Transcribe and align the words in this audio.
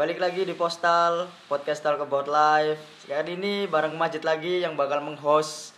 Balik 0.00 0.16
lagi 0.16 0.48
di 0.48 0.56
Postal 0.56 1.28
Podcast 1.44 1.84
Talk 1.84 2.00
About 2.00 2.24
Life. 2.24 3.04
Kali 3.04 3.36
ini 3.36 3.68
bareng 3.68 4.00
Majid 4.00 4.24
lagi 4.24 4.64
yang 4.64 4.72
bakal 4.72 5.04
menghost 5.04 5.76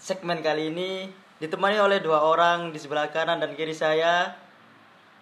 segmen 0.00 0.40
kali 0.40 0.72
ini 0.72 1.12
ditemani 1.44 1.76
oleh 1.76 2.00
dua 2.00 2.24
orang 2.24 2.72
di 2.72 2.80
sebelah 2.80 3.12
kanan 3.12 3.36
dan 3.36 3.52
kiri 3.52 3.76
saya. 3.76 4.32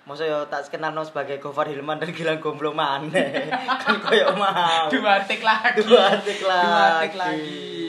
Yo 0.07 0.46
tak 0.46 0.71
kenal 0.71 0.95
no 0.95 1.03
sebagai 1.03 1.43
Gofar 1.43 1.66
Hilman 1.66 1.98
dan 1.98 2.14
Gilang 2.14 2.39
Gomblo 2.39 2.71
maneh. 2.71 3.51
kan 3.82 3.98
koyo 4.07 4.30
mau. 4.39 4.86
Dua 4.86 5.18
tik 5.27 5.43
lagi. 5.43 5.82
Dua 5.82 6.07
tik 6.23 6.39
lagi. 6.46 6.62
Dua 6.62 6.86
tik 7.02 7.14
lagi. 7.18 7.88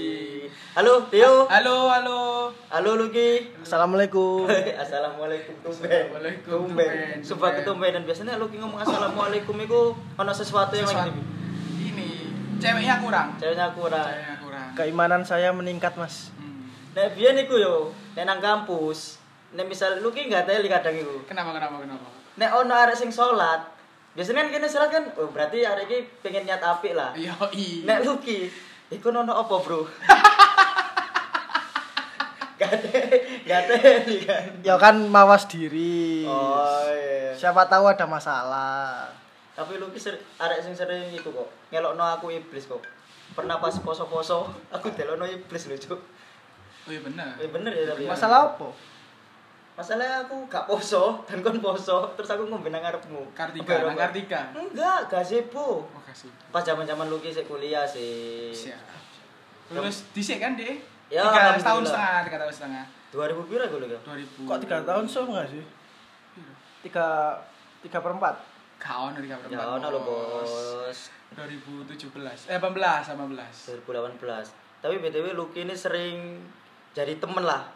Halo, 0.78 1.10
Tio. 1.10 1.50
Halo, 1.50 1.90
halo. 1.90 2.20
Halo, 2.70 2.92
Luki. 2.96 3.52
Assalamualaikum. 3.60 4.46
Assalamualaikum 4.84 5.54
tumben. 5.66 5.90
Assalamualaikum, 5.90 6.60
Tumben. 6.70 7.20
Sumpah 7.26 7.50
tumben. 7.52 7.60
ketumbenan 7.66 8.04
biasanya 8.06 8.38
Luki 8.38 8.62
ngomong 8.62 8.78
assalamualaikum 8.80 9.58
itu 9.58 9.82
ono 9.98 10.32
sesuatu 10.32 10.78
yang 10.78 10.86
lagi 10.88 11.12
Ini 11.80 12.08
ceweknya 12.62 13.02
kurang. 13.02 13.28
ceweknya 13.42 13.74
kurang. 13.74 14.06
Ceweknya 14.06 14.36
kurang. 14.40 14.68
Keimanan 14.78 15.22
saya 15.26 15.50
meningkat, 15.52 15.98
Mas. 15.98 16.30
Hmm. 16.38 16.70
Nek 16.94 17.18
biyen 17.18 17.42
iku 17.42 17.58
yo, 17.58 17.76
nek 18.14 18.30
nang 18.30 18.40
kampus, 18.40 19.18
nek 19.58 19.66
misal 19.66 19.98
Luki 20.00 20.30
nggak 20.30 20.46
teli 20.46 20.70
kadang 20.70 20.94
iku. 20.94 21.26
Kenapa 21.26 21.50
kenapa 21.52 21.82
kenapa? 21.82 22.08
Nek 22.38 22.50
ono 22.56 22.72
arek 22.72 22.96
sing 22.96 23.10
salat, 23.10 23.66
biasanya 24.14 24.46
kan 24.46 24.54
kene 24.54 24.68
salat 24.70 24.90
kan, 24.94 25.04
oh 25.18 25.28
berarti 25.28 25.66
arek 25.66 25.90
iki 25.90 26.00
pengen 26.22 26.46
niat 26.46 26.62
apik 26.62 26.94
lah. 26.94 27.12
Iya, 27.18 27.36
i. 27.52 27.84
Nek 27.84 28.06
Luki, 28.06 28.48
iku 28.90 29.10
ono 29.10 29.34
apa, 29.34 29.56
Bro? 29.60 29.82
Gak 32.60 32.76
ada, 32.76 32.92
gak 33.48 33.60
ada 33.72 33.76
kan. 34.28 34.44
Ya 34.60 34.76
kan 34.76 34.96
mawas 35.08 35.48
diri. 35.48 36.28
Oh 36.28 36.84
iya. 36.92 37.32
Siapa 37.32 37.72
tahu 37.72 37.88
ada 37.88 38.04
masalah. 38.04 39.08
Tapi 39.56 39.80
Luki 39.80 39.96
ser 39.96 40.20
arek 40.36 40.60
sing 40.60 40.76
sering 40.76 41.16
iku 41.16 41.32
kok. 41.32 41.48
Ngelokno 41.72 42.04
aku 42.04 42.36
iblis 42.36 42.68
kok. 42.68 42.84
Pernah 43.32 43.64
pas 43.64 43.72
poso-poso, 43.80 44.52
aku 44.68 44.92
delokno 44.92 45.24
iblis 45.24 45.72
lho, 45.72 45.80
Cuk. 45.80 46.00
Oh 46.88 46.92
iya 46.92 47.00
bener. 47.00 47.32
Eh 47.40 47.48
bener 47.48 47.72
ya 47.72 47.96
tapi. 47.96 48.04
ya. 48.04 48.12
Masalah 48.12 48.52
apa? 48.52 48.68
Masalahnya 49.80 50.28
aku 50.28 50.44
gak 50.52 50.68
poso 50.68 51.24
dan 51.24 51.40
kon 51.40 51.64
poso, 51.64 52.12
terus 52.20 52.28
aku 52.28 52.44
ngombe 52.52 52.68
nang 52.68 52.84
ngarepmu. 52.84 53.32
Kartika, 53.32 53.88
nang? 53.88 53.96
Kartika. 53.96 54.52
Enggak, 54.52 55.08
gazebo. 55.08 55.88
Oh, 55.88 56.02
kasih. 56.04 56.28
Pas 56.52 56.68
zaman-zaman 56.68 57.08
Luki 57.08 57.32
sik 57.32 57.48
kuliah 57.48 57.88
sih. 57.88 58.52
Siap. 58.52 58.76
Lulus 59.72 60.04
dhisik 60.12 60.44
kan, 60.44 60.60
Dek? 60.60 60.99
Ya, 61.10 61.26
tiga 61.26 61.58
tahun 61.58 61.84
setengah, 61.84 62.18
tiga 62.30 62.38
tahun 62.46 62.54
setengah. 62.54 62.86
2000 63.10 63.50
pira 63.50 63.66
gue 63.66 63.80
lho. 63.82 63.98
2000. 64.06 64.46
Kok 64.46 64.60
tiga 64.62 64.78
tahun 64.86 65.06
so 65.10 65.26
nggak 65.26 65.48
sih? 65.50 65.66
Tiga 66.86 67.34
tiga 67.82 68.00
perempat. 68.00 68.38
Kaon 68.78 69.18
tiga 69.18 69.36
Ya 69.50 69.66
ono 69.66 69.88
lho, 69.90 70.00
Bos. 70.06 71.10
2017. 71.34 72.50
Eh 72.50 72.62
18, 72.62 73.18
18. 73.18 73.82
2018. 73.82 74.54
Tapi 74.80 74.96
BTW 75.02 75.36
Luki 75.36 75.66
ini 75.66 75.76
sering 75.76 76.40
jadi 76.94 77.18
temen 77.18 77.44
lah 77.44 77.68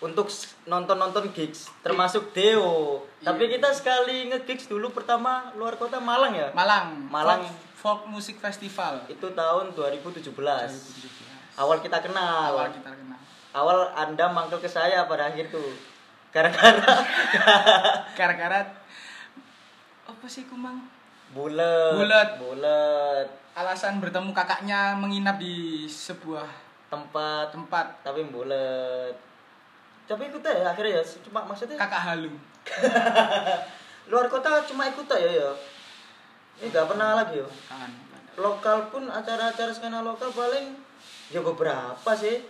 untuk 0.00 0.32
nonton-nonton 0.64 1.28
gigs 1.36 1.68
termasuk 1.84 2.32
Deo. 2.32 3.04
Iya. 3.20 3.30
Tapi 3.30 3.52
kita 3.52 3.68
sekali 3.76 4.32
nge-gigs 4.32 4.64
dulu 4.70 4.88
pertama 4.94 5.52
luar 5.58 5.76
kota 5.76 6.00
Malang 6.00 6.32
ya. 6.32 6.48
Malang. 6.56 7.04
Malang. 7.12 7.44
Folk, 7.76 8.06
folk 8.06 8.14
Music 8.14 8.40
Festival. 8.40 9.04
Itu 9.12 9.36
tahun 9.36 9.76
2017. 9.76 10.32
2017. 10.32 11.29
Awal 11.60 11.84
kita 11.84 12.00
kenal. 12.00 12.56
Awal 12.56 12.72
kita 12.72 12.88
kenal. 12.88 13.20
Awal 13.52 13.92
Anda 13.92 14.32
manggil 14.32 14.56
ke 14.64 14.70
saya 14.70 15.04
pada 15.04 15.28
akhir 15.28 15.52
tuh. 15.52 15.76
Gara-gara 16.32 17.04
Gara-gara 18.18 18.64
apa 20.08 20.26
sih 20.26 20.48
kumang? 20.48 20.80
bulet. 21.30 21.94
Bulet. 21.94 22.28
Bulet. 22.42 23.26
Alasan 23.54 24.00
bertemu 24.02 24.32
kakaknya 24.32 24.96
menginap 24.96 25.38
di 25.38 25.86
sebuah 25.86 26.46
Tempat 26.90 27.54
tempat 27.54 27.86
tapi 28.02 28.26
bulet. 28.26 29.14
Tapi 30.10 30.26
ikut 30.26 30.42
ya 30.42 30.74
akhirnya 30.74 30.98
ya 30.98 31.02
cuma 31.22 31.46
maksudnya 31.46 31.78
kakak 31.78 32.02
halu. 32.02 32.34
luar 34.10 34.26
kota 34.26 34.66
cuma 34.66 34.90
ikut 34.90 35.06
ya 35.06 35.30
ya. 35.30 35.50
Ini 36.58 36.66
nggak 36.74 36.88
pernah 36.90 37.22
lagi 37.22 37.38
ya. 37.38 37.48
Lokal 38.34 38.90
pun 38.90 39.06
acara-acara 39.06 39.70
skena 39.70 40.02
lokal 40.02 40.34
paling 40.34 40.74
ya 41.30 41.40
beberapa 41.40 42.10
sih. 42.12 42.42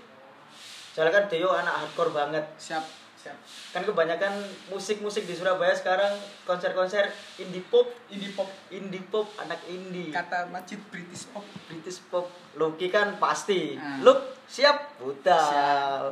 Soalnya 0.91 1.15
kan 1.15 1.25
Deo 1.27 1.49
anak 1.49 1.71
hardcore 1.77 2.11
banget. 2.11 2.43
Siap, 2.57 2.83
siap. 3.17 3.37
Kan 3.71 3.85
kebanyakan 3.85 4.33
musik-musik 4.69 5.23
di 5.23 5.33
Surabaya 5.33 5.71
sekarang 5.71 6.11
konser-konser 6.43 7.07
indie 7.37 7.63
pop, 7.63 7.87
Indie 8.09 8.33
pop 8.33 8.51
indie 8.69 9.05
pop, 9.05 9.31
anak 9.37 9.63
indie. 9.65 10.11
kata 10.11 10.49
Majid 10.49 10.83
British 10.89 11.29
pop. 11.29 11.47
British 11.65 12.03
pop 12.05 12.27
Loki 12.53 12.89
kan 12.89 13.17
pasti 13.17 13.75
Hmm. 13.75 14.03
Look 14.03 14.19
siap 14.45 14.99
Siap. 14.99 16.11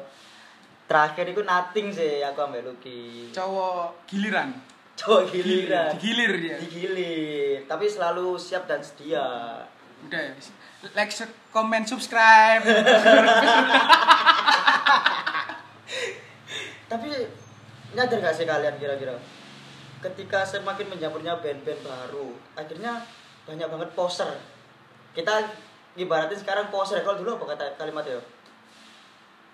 terakhir 0.86 1.26
itu 1.28 1.42
nothing 1.42 1.90
sih 1.90 2.22
aku 2.22 2.38
ambil 2.40 2.62
Loki 2.66 3.28
Cowok 3.28 4.06
giliran. 4.06 4.54
coba 4.94 5.26
giliran 5.26 5.90
Digilir 5.92 6.32
dia. 6.34 6.56
digilir 6.56 7.66
tapi 7.66 7.84
selalu 7.84 8.34
siap 8.34 8.64
dan 8.64 8.78
sedia 8.78 9.22
Udah 10.06 10.20
ya. 10.20 10.32
Like, 10.94 11.10
comment, 11.50 11.82
subscribe. 11.82 12.62
tapi 16.88 17.12
nyadar 17.92 18.18
gak 18.24 18.34
sih 18.34 18.48
kalian 18.48 18.80
kira-kira 18.80 19.12
ketika 20.00 20.40
semakin 20.48 20.88
menjamurnya 20.88 21.36
band-band 21.38 21.80
baru 21.84 22.32
akhirnya 22.56 23.04
banyak 23.44 23.68
banget 23.68 23.90
poster 23.92 24.28
kita 25.12 25.52
ibaratin 26.00 26.38
sekarang 26.38 26.72
poster 26.72 27.04
kalau 27.04 27.20
dulu 27.20 27.36
apa 27.40 27.56
kata 27.56 27.64
kalimatnya 27.76 28.20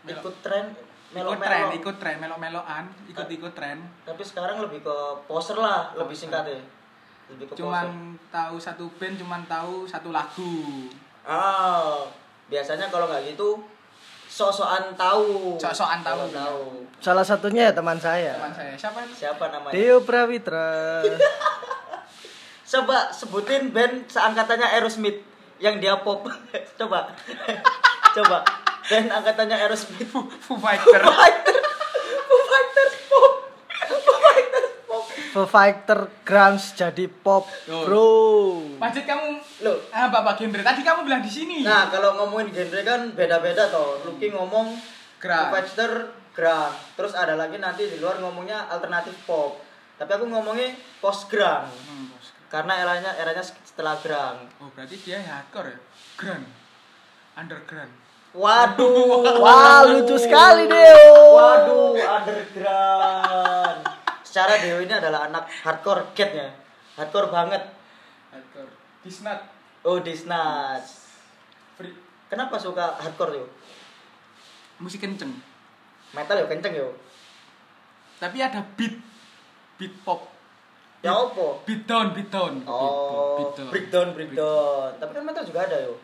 Melo. 0.05 0.21
ikut 0.21 0.37
tren 0.45 0.67
ikut 1.15 1.39
tren, 1.39 1.71
ikut 1.79 1.97
tren, 2.03 2.17
melok-melokan, 2.19 2.91
ikut-ikut 3.07 3.55
tren. 3.55 3.79
tapi 4.03 4.23
sekarang 4.27 4.59
lebih 4.59 4.83
ke 4.83 4.97
poster 5.31 5.55
lah 5.55 5.95
lebih 5.95 6.15
singkat 6.15 6.43
ya 6.51 6.59
Cuman 7.57 8.15
tahu 8.29 8.57
satu 8.61 8.85
band, 9.01 9.17
cuman 9.17 9.43
tahu 9.49 9.89
satu 9.89 10.13
lagu. 10.13 10.89
oh 11.25 12.05
biasanya 12.45 12.93
kalau 12.93 13.09
nggak 13.09 13.33
gitu 13.33 13.57
sosokan 14.29 14.93
tahu 14.93 15.57
Sok-sokan 15.57 16.05
tahu. 16.05 16.29
Tahu 16.29 16.63
Salah 17.01 17.25
satunya 17.25 17.69
ya 17.69 17.73
teman 17.73 17.97
saya. 17.97 18.37
Teman 18.37 18.53
saya 18.53 18.73
siapa 18.77 18.99
ini? 19.05 19.15
siapa 19.17 19.45
namanya 19.49 19.73
Tio 19.73 20.05
Prawitra. 20.05 21.01
coba 22.75 23.09
sebutin 23.09 23.71
band 23.71 24.09
seangkatannya 24.11 24.67
Aerosmith 24.75 25.23
yang 25.63 25.79
dia 25.79 25.95
pop 26.03 26.27
coba 26.81 27.13
coba 28.17 28.43
band 28.85 29.09
angkatannya 29.09 29.57
Aerosmith 29.57 30.03
Foo, 30.11 30.27
Foo 30.27 30.59
Fighter. 30.59 30.99
Foo 30.99 31.15
Fighter 31.15 31.59
Foo 32.27 32.43
Fighters 32.51 32.95
pop 33.07 33.33
Foo 33.89 34.17
Fighters 34.19 34.69
pop 34.85 35.05
Foo 35.07 35.24
Fighter 35.43 36.07
grunge 36.23 36.79
jadi 36.79 37.11
pop, 37.11 37.51
bro. 37.67 38.63
Majid 38.79 39.03
kamu 39.03 39.43
Loh. 39.67 39.83
ah 39.91 40.07
bapak 40.07 40.39
genre 40.39 40.63
tadi 40.63 40.87
kamu 40.87 41.03
bilang 41.03 41.19
di 41.19 41.35
sini. 41.35 41.67
Nah, 41.67 41.91
kalau 41.91 42.15
ngomongin 42.23 42.55
genre 42.55 42.79
kan 42.87 43.11
beda-beda 43.19 43.67
toh. 43.75 44.07
Lucky 44.07 44.31
ngomong 44.31 44.71
Grunge. 45.19 45.43
Foo 45.43 45.55
Fighter 45.59 45.93
grunge. 46.31 46.79
Terus 46.95 47.13
ada 47.19 47.35
lagi 47.35 47.59
nanti 47.59 47.91
di 47.91 47.99
luar 47.99 48.23
ngomongnya 48.23 48.71
alternatif 48.71 49.19
pop. 49.27 49.59
Tapi 49.99 50.15
aku 50.15 50.31
ngomongnya 50.31 50.79
post 51.03 51.27
grunge. 51.27 51.75
Hmm. 51.91 52.07
Karena 52.47 52.79
eranya 52.79 53.19
eranya 53.19 53.43
setelah 53.43 53.99
grunge. 53.99 54.47
Oh 54.63 54.71
berarti 54.71 54.95
dia 55.03 55.19
hardcore 55.19 55.75
ya? 55.75 55.79
Grand. 56.15 56.47
Underground. 57.35 58.07
Waduh. 58.35 59.39
Wah, 59.39 59.87
lucu 59.87 60.19
sekali 60.19 60.67
Deo. 60.67 61.39
Waduh, 61.39 61.95
underground. 61.95 63.94
Secara 64.35 64.59
Dewi 64.59 64.91
ini 64.91 64.95
adalah 64.99 65.31
anak 65.31 65.47
hardcore 65.63 66.11
catnya. 66.11 66.51
Hardcore 66.99 67.31
banget. 67.31 67.63
Hardcore. 68.35 68.67
Disnat. 69.07 69.47
Oh, 69.87 70.03
Disnat. 70.03 70.83
Free. 71.79 71.95
Kenapa 72.27 72.59
suka 72.59 72.99
hardcore 72.99 73.39
yo? 73.39 73.47
Musik 74.83 75.07
kenceng. 75.07 75.31
Metal 76.11 76.35
yo 76.35 76.51
kenceng 76.51 76.75
yo. 76.75 76.99
Tapi 78.19 78.43
ada 78.43 78.59
beat. 78.75 78.99
Beat 79.79 79.95
pop. 80.03 80.27
Ya 80.99 81.15
opo? 81.15 81.63
Beat 81.63 81.87
down, 81.87 82.11
beat 82.11 82.27
down. 82.27 82.59
Beat, 82.59 82.67
Oh, 82.67 83.39
beat 83.39 83.55
down. 83.55 83.71
breakdown, 83.71 84.09
breakdown. 84.19 84.91
Tapi 84.99 85.11
kan 85.15 85.23
metal 85.23 85.47
juga 85.47 85.63
ada 85.71 85.79
yo. 85.79 85.95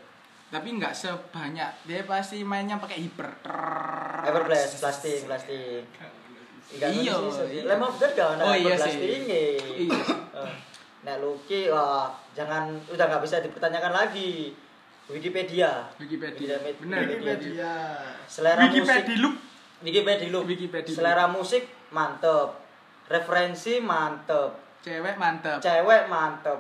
Tapi 0.55 0.79
nggak 0.79 0.95
sebanyak. 0.95 1.83
Dia 1.83 2.07
pasti 2.07 2.47
mainnya 2.47 2.79
pakai 2.79 3.11
hiper. 3.11 3.27
Everblast, 4.23 4.79
plastik, 4.79 5.27
plastik. 5.27 5.83
Enggak 5.99 6.20
Iya, 6.71 6.87
iya. 6.89 7.15
Lemah 7.67 7.91
bener 7.91 8.11
gak 8.15 8.29
Oh, 8.41 8.55
iya 8.55 8.75
sih. 8.77 8.95
ini. 8.95 9.45
Iya. 9.87 10.01
Eh, 10.37 10.53
Nah, 11.01 11.17
Lucky, 11.17 11.73
wah, 11.73 12.13
jangan 12.31 12.69
udah 12.87 13.05
nggak 13.09 13.25
bisa 13.25 13.41
dipertanyakan 13.41 13.89
lagi. 13.91 14.53
Wikipedia. 15.09 15.89
Wikipedia. 15.97 16.61
Wikipedia. 16.61 16.77
Bener. 16.77 16.99
Wikipedia. 17.03 17.73
Selera 18.29 18.69
musik. 18.69 18.85
Wikipedia 18.85 19.17
look. 19.19 19.35
Wikipedia 19.81 20.29
lu. 20.29 20.41
Wikipedia. 20.45 20.93
Selera 20.93 21.25
musik 21.27 21.65
mantep. 21.91 22.53
Referensi 23.09 23.81
mantep. 23.81 24.55
Cewek 24.85 25.17
mantep. 25.17 25.59
Cewek 25.59 26.07
mantep. 26.07 26.59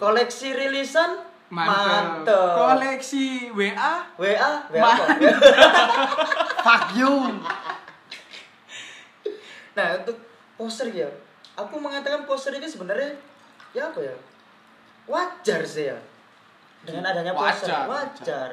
Koleksi 0.00 0.50
rilisan 0.50 1.20
Mantep. 1.46 2.26
mantep. 2.26 2.48
Koleksi 2.56 3.52
WA 3.52 3.92
WA, 4.16 4.52
WA 4.66 4.82
apa? 4.82 5.04
Fuck 6.66 6.84
you. 6.96 7.12
Nah, 9.76 10.00
untuk 10.00 10.16
poster 10.56 10.88
ya. 10.90 11.08
Aku 11.56 11.76
mengatakan 11.76 12.24
poster 12.24 12.56
ini 12.56 12.64
sebenarnya 12.64 13.12
ya 13.76 13.92
apa 13.92 14.00
ya? 14.00 14.16
Wajar 15.06 15.60
sih 15.62 15.92
ya. 15.92 15.98
Dengan 16.82 17.04
adanya 17.04 17.36
poster, 17.36 17.68
Wajar, 17.68 17.86
wajar. 17.86 18.50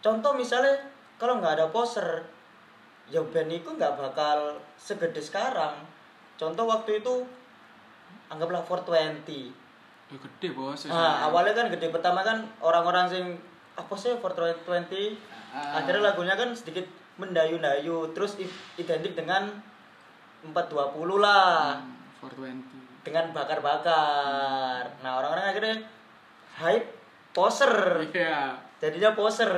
Contoh 0.00 0.32
misalnya 0.36 0.76
kalau 1.16 1.40
nggak 1.40 1.60
ada 1.60 1.66
poster, 1.72 2.24
ya 3.08 3.20
band 3.24 3.50
itu 3.52 3.68
nggak 3.68 3.96
bakal 3.96 4.60
segede 4.76 5.20
sekarang. 5.20 5.76
Contoh 6.36 6.64
waktu 6.68 7.00
itu 7.00 7.24
anggaplah 8.28 8.64
420. 8.64 9.52
Ya 10.10 10.16
gede 10.18 10.48
bos. 10.56 10.88
Nah, 10.90 11.28
awalnya 11.28 11.54
kan 11.54 11.66
gede 11.70 11.92
pertama 11.92 12.24
kan 12.24 12.42
orang-orang 12.60 13.06
sing 13.08 13.24
apa 13.78 13.94
sih 13.96 14.12
420 14.18 15.16
Ah. 15.50 15.82
akhirnya 15.82 16.14
lagunya 16.14 16.38
kan 16.38 16.54
sedikit 16.54 16.86
mendayu-dayu 17.18 18.14
terus 18.14 18.38
identik 18.78 19.18
dengan 19.18 19.50
420 20.42 21.18
lah 21.18 21.76
Hmm, 21.76 21.96
420. 22.22 23.02
dengan 23.02 23.24
bakar-bakar 23.32 24.84
nah 25.00 25.16
orang-orang 25.16 25.46
akhirnya 25.46 25.76
hype 26.54 26.88
poser 27.30 27.72
Iya. 28.06 28.56
jadinya 28.78 29.12
poser 29.12 29.52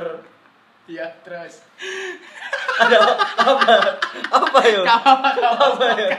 Iya, 0.83 1.07
terus. 1.23 1.63
ada 2.75 2.99
apa 2.99 3.15
apa 3.39 3.71
apa-apa, 4.27 4.59
gak 4.83 4.99
apa-apa. 4.99 5.63
apa 5.79 5.85
yo 5.95 6.09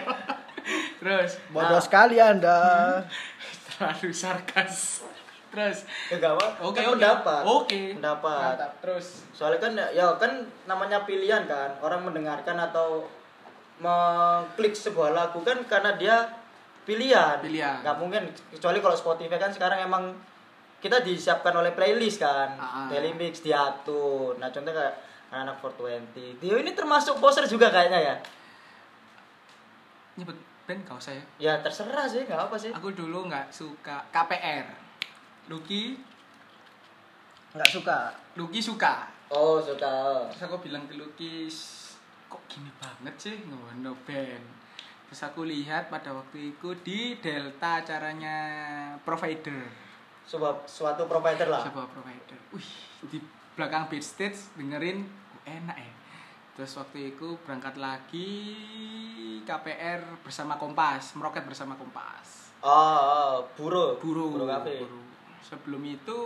Terus 0.97 1.37
Bodoh 1.51 1.69
Nah. 1.71 1.85
sekali 1.85 2.17
Anda. 2.17 2.57
terlalu 3.69 4.09
sarkas. 4.09 5.05
Terus 5.51 5.85
ya 6.09 6.17
gak 6.17 6.33
apa 6.33 6.47
Oke, 6.63 6.81
Kan 6.81 6.85
oke. 6.87 6.97
pendapat 6.97 7.43
Oke. 7.45 7.81
pendapat 7.93 8.57
Mantap. 8.57 8.73
Terus 8.81 9.07
soalnya 9.31 9.61
kan 9.61 9.73
ya 9.93 10.17
kan 10.17 10.33
namanya 10.65 11.05
pilihan 11.05 11.45
kan 11.45 11.77
orang 11.79 12.01
mendengarkan 12.03 12.57
atau 12.59 13.05
mengklik 13.77 14.73
sebuah 14.73 15.11
lagu 15.11 15.41
kan 15.41 15.59
karena 15.65 15.95
dia 15.95 16.17
pilihan 16.83 17.41
Pilihan. 17.41 17.81
nggak 17.81 17.97
mungkin 17.97 18.23
kecuali 18.49 18.79
kalau 18.79 18.95
Spotify 18.95 19.35
kan 19.35 19.51
sekarang 19.51 19.83
emang 19.83 20.15
kita 20.79 21.01
disiapkan 21.01 21.51
oleh 21.53 21.73
playlist 21.73 22.21
kan 22.21 22.55
Ah. 22.55 22.87
playlist 22.87 23.41
diatur 23.41 24.37
nah 24.37 24.49
contohnya 24.49 24.77
kayak 24.77 24.95
anak 25.33 25.57
420 25.59 26.39
Dio 26.39 26.55
ini 26.55 26.71
termasuk 26.71 27.19
poser 27.19 27.43
juga 27.45 27.67
kayaknya 27.69 28.01
ya 28.05 28.17
nyebut 30.15 30.37
band 30.63 30.81
kau 30.85 30.97
saya. 30.97 31.21
ya 31.37 31.59
terserah 31.59 32.07
sih 32.07 32.23
nggak 32.23 32.41
apa 32.43 32.57
sih 32.57 32.71
Aku 32.71 32.89
dulu 32.91 33.27
nggak 33.27 33.51
suka 33.51 34.01
KPR. 34.09 34.65
Lucky, 35.47 36.01
Nggak 37.53 37.69
suka. 37.71 37.99
Lucky 38.35 38.59
suka. 38.59 39.05
oh 39.29 39.61
suka 39.61 40.25
Terus 40.31 40.43
aku 40.43 40.57
bilang 40.59 40.89
ke 40.89 40.95
Lucky, 40.95 41.47
"S- 41.47 41.84
kok 42.35 42.43
gini 42.51 42.71
banget 42.83 43.15
sih 43.15 43.37
ngono 43.47 43.95
band. 44.03 44.47
Terus 45.07 45.21
aku 45.23 45.47
lihat 45.47 45.87
pada 45.87 46.11
waktu 46.11 46.51
itu 46.51 46.75
di 46.83 47.15
Delta 47.23 47.79
acaranya 47.79 48.37
provider. 49.07 49.87
sebuah 50.25 50.65
suatu 50.65 51.05
provider 51.05 51.47
lah 51.47 51.63
sebuah 51.63 51.87
provider. 51.93 52.41
Wih, 52.51 52.71
di 53.13 53.21
belakang 53.55 53.87
backstage 53.87 54.57
dengerin 54.59 55.05
oh, 55.07 55.43
enak 55.47 55.79
ya. 55.79 55.93
Terus 56.59 56.75
waktu 56.81 57.15
itu 57.15 57.39
berangkat 57.45 57.77
lagi 57.79 58.31
KPR 59.45 60.25
bersama 60.25 60.57
Kompas, 60.59 61.15
meroket 61.15 61.45
bersama 61.47 61.79
Kompas. 61.79 62.57
oh, 62.65 62.73
oh 62.73 63.37
buru 63.55 64.01
Buru, 64.01 64.33
buru 64.35 64.47
kafe 64.49 64.83
buru. 64.83 65.03
Sebelum 65.45 65.83
itu 65.87 66.19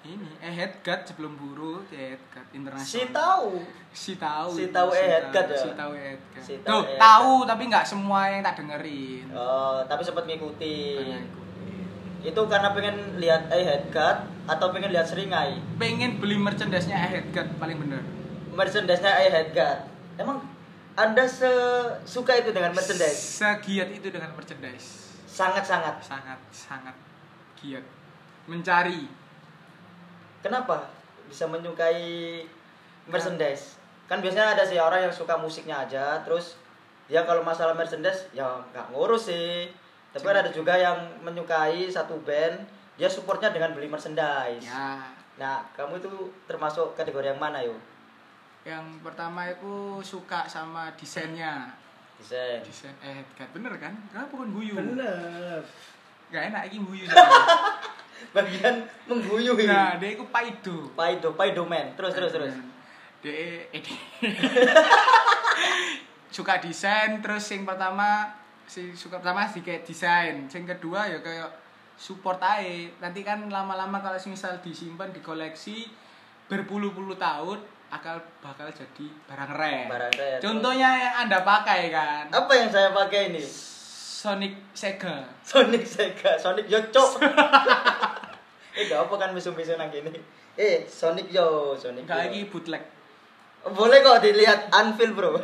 ini 0.00 0.30
eh 0.40 0.52
Headguard 0.52 1.04
sebelum 1.04 1.36
buru 1.36 1.84
ya 1.92 2.16
Headguard 2.16 2.48
internasional. 2.56 2.88
si 2.88 3.02
tahu 3.12 3.50
Si 3.92 4.12
tahu. 4.16 4.48
Si 4.56 4.64
tahu 4.72 4.88
eh 4.96 5.06
Headguard 5.12 5.48
ya? 5.52 5.60
Si 5.60 5.70
tahu 5.76 5.90
eh 5.92 6.04
Headguard. 6.16 6.44
Si 6.44 6.54
tahu 6.64 6.72
Tuh, 6.72 6.82
eh 6.88 6.96
tahu 6.96 7.32
tapi 7.44 7.62
nggak 7.68 7.84
semua 7.84 8.20
yang 8.32 8.40
tak 8.40 8.56
dengerin. 8.64 9.26
Oh, 9.36 9.84
tapi 9.84 10.00
sempat 10.00 10.24
ngikutin. 10.24 11.20
Itu 12.20 12.40
karena 12.48 12.72
pengen 12.72 13.20
lihat 13.20 13.52
Had 13.52 13.84
God 13.92 14.18
atau 14.48 14.66
pengen 14.72 14.92
lihat 14.92 15.04
Seringai? 15.08 15.60
Pengen 15.76 16.16
beli 16.16 16.36
merchandise-nya 16.40 16.96
eh 16.96 17.10
Headguard 17.20 17.60
paling 17.60 17.76
bener. 17.76 18.00
Merchandise-nya 18.56 19.12
Had 19.28 19.52
God. 19.52 19.78
Emang 20.16 20.40
Anda 20.96 21.24
suka 22.04 22.32
itu 22.40 22.50
dengan 22.52 22.72
merchandise? 22.72 23.40
Segiat 23.40 23.88
itu 23.92 24.08
dengan 24.08 24.32
merchandise. 24.32 25.12
Sangat-sangat. 25.30 26.02
sangat 26.04 26.40
sangat 26.52 26.96
giat 27.60 27.84
mencari 28.48 29.06
Kenapa 30.40 30.88
bisa 31.26 31.44
menyukai 31.44 32.40
merchandise? 33.06 33.76
Kan 34.04 34.18
biasanya 34.18 34.54
ada 34.54 34.64
sih 34.64 34.76
orang 34.76 35.04
yang 35.04 35.14
suka 35.14 35.36
musiknya 35.36 35.84
aja, 35.84 36.18
terus 36.20 36.56
dia 37.06 37.22
kalau 37.22 37.42
masalah 37.42 37.72
merchandise 37.72 38.26
ya 38.30 38.46
nggak 38.72 38.90
ngurus 38.90 39.28
sih. 39.28 39.68
Tapi 40.10 40.24
kan 40.24 40.36
ada 40.36 40.50
juga 40.50 40.74
yang 40.74 40.98
menyukai 41.20 41.86
satu 41.86 42.18
band, 42.20 42.58
dia 42.94 43.06
supportnya 43.06 43.48
dengan 43.48 43.70
beli 43.70 43.86
merchandise. 43.86 44.66
ya 44.66 44.98
Nah, 45.38 45.64
kamu 45.72 45.96
itu 45.96 46.12
termasuk 46.44 46.92
kategori 46.92 47.32
yang 47.32 47.40
mana 47.40 47.62
yo? 47.62 47.72
yang 48.60 48.84
pertama 49.00 49.48
itu 49.48 49.96
suka 50.04 50.44
sama 50.44 50.92
desainnya 50.92 51.72
Desain. 52.20 52.60
desain 52.60 52.92
eh 53.00 53.24
bener 53.56 53.72
kan 53.80 53.96
kenapa 54.12 54.36
bukan 54.36 54.52
guyu 54.52 54.76
Bener. 54.76 55.64
gak 56.28 56.52
enak 56.52 56.68
ini 56.68 56.84
guyu. 56.84 57.08
Bagian 58.30 58.86
mengguyu 59.04 59.58
ini. 59.58 59.66
nah 59.66 59.96
dia 59.96 60.14
itu 60.14 60.24
paido 60.28 60.88
Paido, 60.94 61.34
Paido 61.34 61.62
man. 61.66 61.92
Terus 61.98 62.12
terus 62.14 62.30
terus. 62.30 62.54
dia 63.20 63.68
eh, 63.68 63.84
suka 66.30 66.56
desain 66.62 67.18
terus 67.20 67.44
yang 67.50 67.66
pertama 67.66 68.32
si 68.64 68.94
suka 68.94 69.18
pertama 69.18 69.44
sih 69.44 69.60
kayak 69.60 69.82
desain 69.82 70.46
yang 70.46 70.64
kedua 70.64 71.04
ya 71.04 71.18
kayak 71.20 71.50
support 71.98 72.38
aja 72.40 72.88
nanti 73.02 73.20
kan 73.20 73.44
lama-lama 73.50 74.00
kalau 74.00 74.16
misal 74.24 74.56
disimpan 74.62 75.10
dikoleksi 75.10 75.90
berpuluh-puluh 76.46 77.18
tahun 77.18 77.58
akal 77.90 78.16
bakal 78.38 78.70
jadi 78.70 79.06
barang 79.26 79.52
rare 79.52 79.84
Barang 79.90 80.12
rare. 80.14 80.38
contohnya 80.38 80.88
yang 80.96 81.14
anda 81.26 81.42
pakai 81.42 81.90
kan 81.90 82.24
Apa 82.30 82.52
yang 82.54 82.70
saya 82.70 82.94
pakai 82.94 83.34
ini? 83.34 83.42
Sonic 84.20 84.54
Sega 84.70 85.26
Sonic 85.42 85.82
Sega, 85.82 86.38
Sonic 86.38 86.70
Yo 86.70 86.78
cok. 86.88 87.18
eh 88.80 88.86
gak 88.86 89.00
apa 89.02 89.14
kan 89.18 89.30
misu-misu 89.30 89.74
nang 89.74 89.88
gini. 89.88 90.08
Eh, 90.52 90.82
Sonic 90.82 91.28
Yo, 91.28 91.72
Sonic 91.74 92.04
Yo. 92.04 92.16
lagi 92.16 92.40
bootleg 92.46 92.80
Boleh 93.62 94.00
kok 94.00 94.18
dilihat 94.18 94.68
Anfield, 94.70 95.12
Bro. 95.12 95.36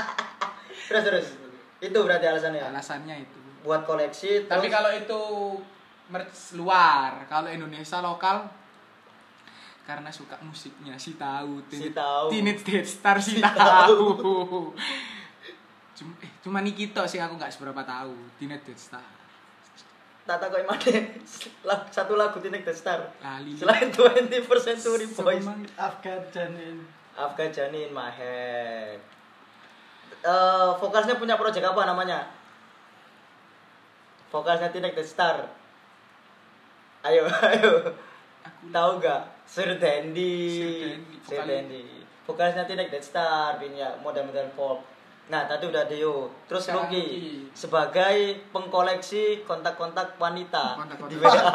terus 0.88 1.02
terus. 1.02 1.26
Itu 1.78 2.00
berarti 2.00 2.24
alasannya. 2.24 2.64
alasannya 2.64 3.16
itu 3.20 3.38
Buat 3.60 3.84
koleksi 3.84 4.44
tapi 4.44 4.66
terus- 4.66 4.74
kalau 4.74 4.90
itu 4.90 5.20
merch 6.06 6.32
luar 6.54 7.24
kalau 7.24 7.48
Indonesia 7.48 7.96
lokal 7.98 8.44
karena 9.82 10.08
suka 10.08 10.36
musiknya 10.40 10.96
si 10.96 11.12
tahu 11.14 11.64
Si 11.66 11.88
tahu. 11.90 12.28
Teenage 12.28 12.60
Dead 12.62 12.84
Star 12.86 13.16
si, 13.18 13.36
Si 13.36 13.40
tahu 13.40 14.20
cuma 15.94 16.12
eh 16.18 16.30
cuma 16.40 16.58
Nikito 16.60 17.00
sih 17.04 17.16
aku 17.16 17.36
nggak 17.36 17.48
seberapa 17.50 17.80
tahu 17.80 18.12
Teenage 18.34 18.64
Dead 18.66 18.76
Star 18.78 19.04
Tata 20.24 20.48
kok 20.48 20.64
mana? 20.64 20.80
Lag- 21.62 21.88
Satu 21.94 22.16
lagu 22.16 22.40
Tinek 22.40 22.64
The 22.64 22.72
Star. 22.72 23.00
lali 23.20 23.52
Selain 23.52 23.92
20% 23.92 24.40
Century 24.58 25.04
Boys. 25.10 25.44
Afgan 25.76 26.24
Janin. 26.28 26.80
Afgan 27.12 27.48
Jani 27.48 27.84
in 27.84 27.92
my 27.92 28.08
head. 28.08 28.96
Eh, 30.18 30.68
vokalisnya 30.74 31.14
punya 31.14 31.36
project 31.36 31.60
apa 31.62 31.84
namanya? 31.84 32.24
Vokalisnya 34.28 34.72
Tinek 34.72 34.96
The 34.96 35.04
Star. 35.04 35.44
Ayo, 37.04 37.28
ayo. 37.52 37.92
aku 38.40 38.64
Tahu 38.72 38.92
gak? 38.98 39.28
Sir 39.44 39.76
Dandy. 39.76 40.48
Sir 40.48 40.72
Dandy, 40.80 41.16
Sir 41.20 41.36
vokal- 41.36 41.48
Dandy. 41.52 41.84
Vokalisnya 42.24 42.64
Tinek 42.64 42.88
The 42.88 42.98
Star, 42.98 43.60
punya 43.60 43.92
model-model 44.00 44.48
pop. 44.56 44.80
Nah, 45.24 45.48
tadi 45.48 45.64
udah 45.68 45.88
Dio. 45.88 46.28
Terus 46.44 46.68
Sekarang 46.68 46.92
Lucky 46.92 47.04
sebagai 47.56 48.16
pengkoleksi 48.52 49.40
kontak-kontak 49.48 50.20
wanita 50.20 50.76
Kontak-kontak. 50.76 51.10
di 51.12 51.16
WA. 51.16 51.52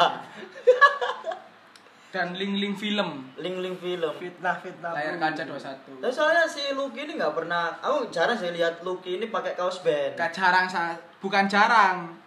dan 2.10 2.34
link-link 2.34 2.74
film 2.74 3.30
Link-link 3.38 3.78
film. 3.78 4.10
Fitnah 4.18 4.58
fitnah. 4.58 4.90
layar 4.90 5.14
kaca 5.14 5.46
21 5.46 6.02
Tapi 6.02 6.10
soalnya 6.10 6.42
si 6.42 6.74
Lucky 6.74 7.06
ini 7.06 7.14
nggak 7.14 7.34
pernah, 7.38 7.78
aku 7.78 8.10
jarang 8.10 8.34
sih 8.34 8.50
lihat 8.50 8.82
Lucky 8.82 9.22
ini 9.22 9.30
pakai 9.30 9.54
kaos 9.54 9.86
band. 9.86 10.18
Gak 10.18 10.34
jarang 10.34 10.66
bukan 11.22 11.46
jarang 11.46 12.18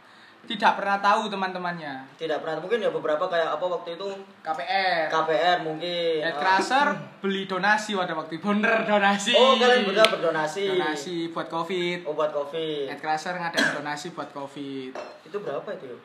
tidak 0.43 0.75
pernah 0.75 0.99
tahu 0.99 1.27
teman-temannya 1.27 2.03
Tidak 2.13 2.35
pernah, 2.37 2.59
mungkin 2.59 2.77
ya 2.77 2.89
beberapa 2.89 3.23
kayak 3.25 3.55
apa 3.55 3.63
waktu 3.65 3.95
itu 3.95 4.07
KPR 4.39 5.07
KPR 5.07 5.57
mungkin. 5.61 6.19
Head 6.19 6.33
Oh. 6.33 6.41
Crusher 6.41 6.87
beli 7.17 7.43
donasi 7.45 7.91
pada 7.93 8.11
waktu 8.11 8.35
itu 8.35 8.43
bener 8.43 8.83
donasi 8.83 9.31
Oh, 9.31 9.55
kalian 9.55 9.85
berdua 9.85 10.03
berdonasi. 10.05 10.67
donasi 10.69 11.15
buat 11.29 11.47
covid 11.47 12.03
Obat 12.03 12.29
covid. 12.29 12.87
Head 12.87 12.99
Crusher 12.99 13.33
ngadain 13.33 13.71
donasi 13.73 14.11
buat 14.11 14.29
covid 14.29 14.91
Itu 15.23 15.37
berapa 15.37 15.69
itu? 15.69 15.87
ya? 15.87 15.97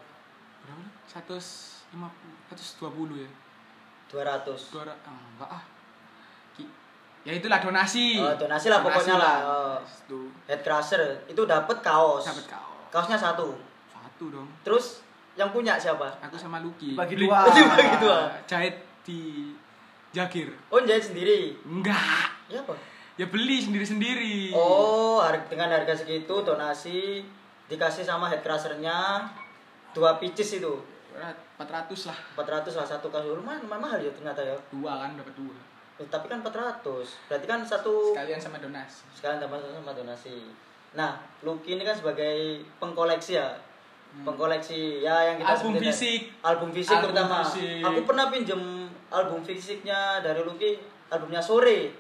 berapa? 0.63 0.87
150 1.09 1.99
120 2.49 3.19
ya. 3.19 3.31
200 4.09 4.73
Dua 4.73 4.83
ra- 4.85 5.01
ah, 5.03 5.19
enggak 5.29 5.51
ah. 5.53 5.65
Ya 7.27 7.35
itulah 7.35 7.59
donasi. 7.59 8.17
Oh, 8.17 8.33
donasi 8.39 8.67
lah 8.67 8.81
pokoknya 8.81 9.15
lah. 9.15 9.37
Oh. 9.43 9.79
Tuh. 10.07 10.31
head 10.47 10.63
crusher 10.63 10.97
itu 11.27 11.43
dapat 11.43 11.83
kaos 11.83 12.25
Dapat 12.25 12.47
kaos. 12.49 12.87
kaosnya 12.89 13.19
satu 13.19 13.53
Satu 14.19 14.35
dong. 14.35 14.51
terus 14.61 15.07
yang 15.33 15.55
punya 15.55 15.79
siapa 15.79 16.11
Aku 16.19 16.35
sama 16.35 16.59
Lucky. 16.59 16.99
Bagi 16.99 17.15
dua. 17.15 17.47
Bagi 17.79 17.97
dua. 18.03 18.35
Jahit 18.45 18.75
di 19.07 19.55
Jagir. 20.11 20.51
oh 20.67 20.83
jahit 20.83 21.05
sendiri 21.05 21.55
Enggak. 21.63 22.35
ya 22.51 22.59
apa 22.59 22.75
Ya 23.15 23.27
beli 23.27 23.59
sendiri-sendiri. 23.59 24.51
oh 24.51 25.23
dengan 25.47 25.71
harga 25.71 25.95
segitu 25.95 26.43
donasi 26.43 27.23
dikasih 27.67 28.03
sama 28.03 28.27
head 28.27 28.43
crushernya 28.43 29.23
dua 29.93 30.19
pieces 30.19 30.59
itu 30.59 30.75
Berat, 31.09 31.39
400 31.57 32.11
lah. 32.11 32.19
400 32.37 32.75
lah 32.75 32.87
satu 32.89 33.07
kaos 33.07 33.23
lumayan 33.25 33.63
lumayan 33.63 33.79
mahal 33.81 33.99
ya 33.99 34.11
ternyata 34.11 34.39
ya 34.39 34.55
Dua 34.69 34.99
kan 34.99 35.15
dapat 35.15 35.35
dua. 35.35 35.55
Eh, 35.99 36.07
tapi 36.07 36.27
kan 36.27 36.43
400 36.43 36.83
berarti 37.27 37.47
kan 37.47 37.61
satu 37.63 38.11
Sekalian 38.11 38.39
sama 38.39 38.59
donasi. 38.59 39.03
sekalian 39.15 39.39
tambah 39.39 39.59
sama 39.63 39.91
donasi 39.93 40.51
nah 40.95 41.15
Lucky 41.43 41.75
ini 41.75 41.83
kan 41.83 41.95
sebagai 41.95 42.59
pengkoleksi 42.79 43.35
ya 43.35 43.51
pengkoleksi 44.21 44.81
ya 45.01 45.17
yang 45.25 45.37
kita. 45.37 45.49
Album 45.53 45.73
sebutin- 45.73 45.85
fisik. 45.87 46.21
album 46.41 46.69
fisik 46.71 46.93
Album 46.93 47.05
terutama 47.11 47.37
fisik. 47.43 47.83
aku 47.83 48.01
pernah 48.05 48.27
pinjem 48.29 48.63
album 49.09 49.41
fisiknya 49.41 50.01
dari 50.19 50.41
Lucky 50.41 50.79
albumnya 51.09 51.39
sore 51.39 51.93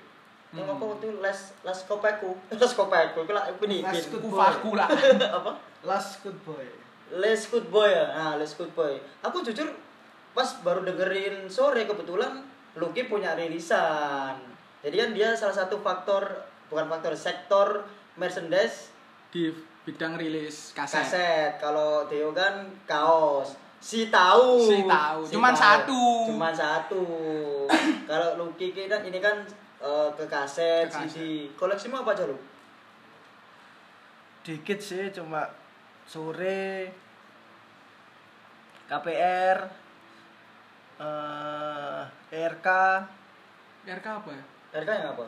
yang 0.48 0.64
Hmm. 0.64 0.72
apa 0.72 0.84
waktu 0.86 1.12
les 1.14 1.38
les 1.60 1.80
kopeku 1.84 2.32
les 2.50 2.72
kopeku 2.72 3.18
itu 3.20 3.32
lah 3.36 3.44
aku 3.46 3.62
nih 3.64 3.84
Les 3.92 4.08
Kufaku 4.08 4.70
lah. 4.72 4.88
apa 5.30 5.50
Last 5.82 6.22
good 6.22 6.36
boy. 6.42 6.64
les 7.14 7.40
good 7.44 7.68
boy 7.68 7.84
ya 7.86 8.04
nah 8.10 8.32
les 8.34 8.48
good 8.50 8.72
boy 8.72 8.92
aku 9.20 9.40
jujur 9.42 9.68
pas 10.30 10.48
baru 10.58 10.82
dengerin 10.82 11.44
sore 11.46 11.84
kebetulan 11.84 12.40
Lucky 12.74 13.04
punya 13.04 13.32
rilisan 13.32 14.40
jadi 14.80 14.96
kan 14.98 15.10
dia 15.12 15.28
salah 15.32 15.52
satu 15.54 15.78
faktor 15.78 16.24
bukan 16.66 16.86
faktor 16.86 17.12
sektor 17.12 17.84
merchandise 18.14 18.88
Di 19.28 19.52
bidang 19.88 20.20
rilis 20.20 20.76
kaset. 20.76 21.00
kaset 21.00 21.52
kalau 21.56 22.04
Deo 22.04 22.36
kan 22.36 22.60
kaos 22.84 23.56
si 23.80 24.12
tahu 24.12 24.60
Si 24.60 24.84
tahu. 24.84 25.24
Cuman 25.24 25.54
satu. 25.56 26.28
cuman 26.28 26.52
satu 26.52 27.04
kalau 28.10 28.36
Lucky 28.36 28.76
kan 28.84 29.00
ini 29.00 29.16
kan 29.16 29.40
eh, 29.80 30.08
ke 30.12 30.28
kaset, 30.28 30.92
Ke 30.92 30.92
kaset. 30.92 31.08
CD 31.08 31.48
koleksimu 31.56 32.04
apa 32.04 32.12
aja 32.12 32.28
lu 32.28 32.36
Dikit 34.44 34.76
sih 34.76 35.08
cuma 35.08 35.48
sore 36.04 36.92
KPR 38.88 39.58
eh 40.98 42.04
RK 42.48 42.68
RK 43.88 44.06
apa 44.08 44.28
ya? 44.32 44.44
RK 44.82 44.90
yang 44.90 45.08
apa 45.12 45.24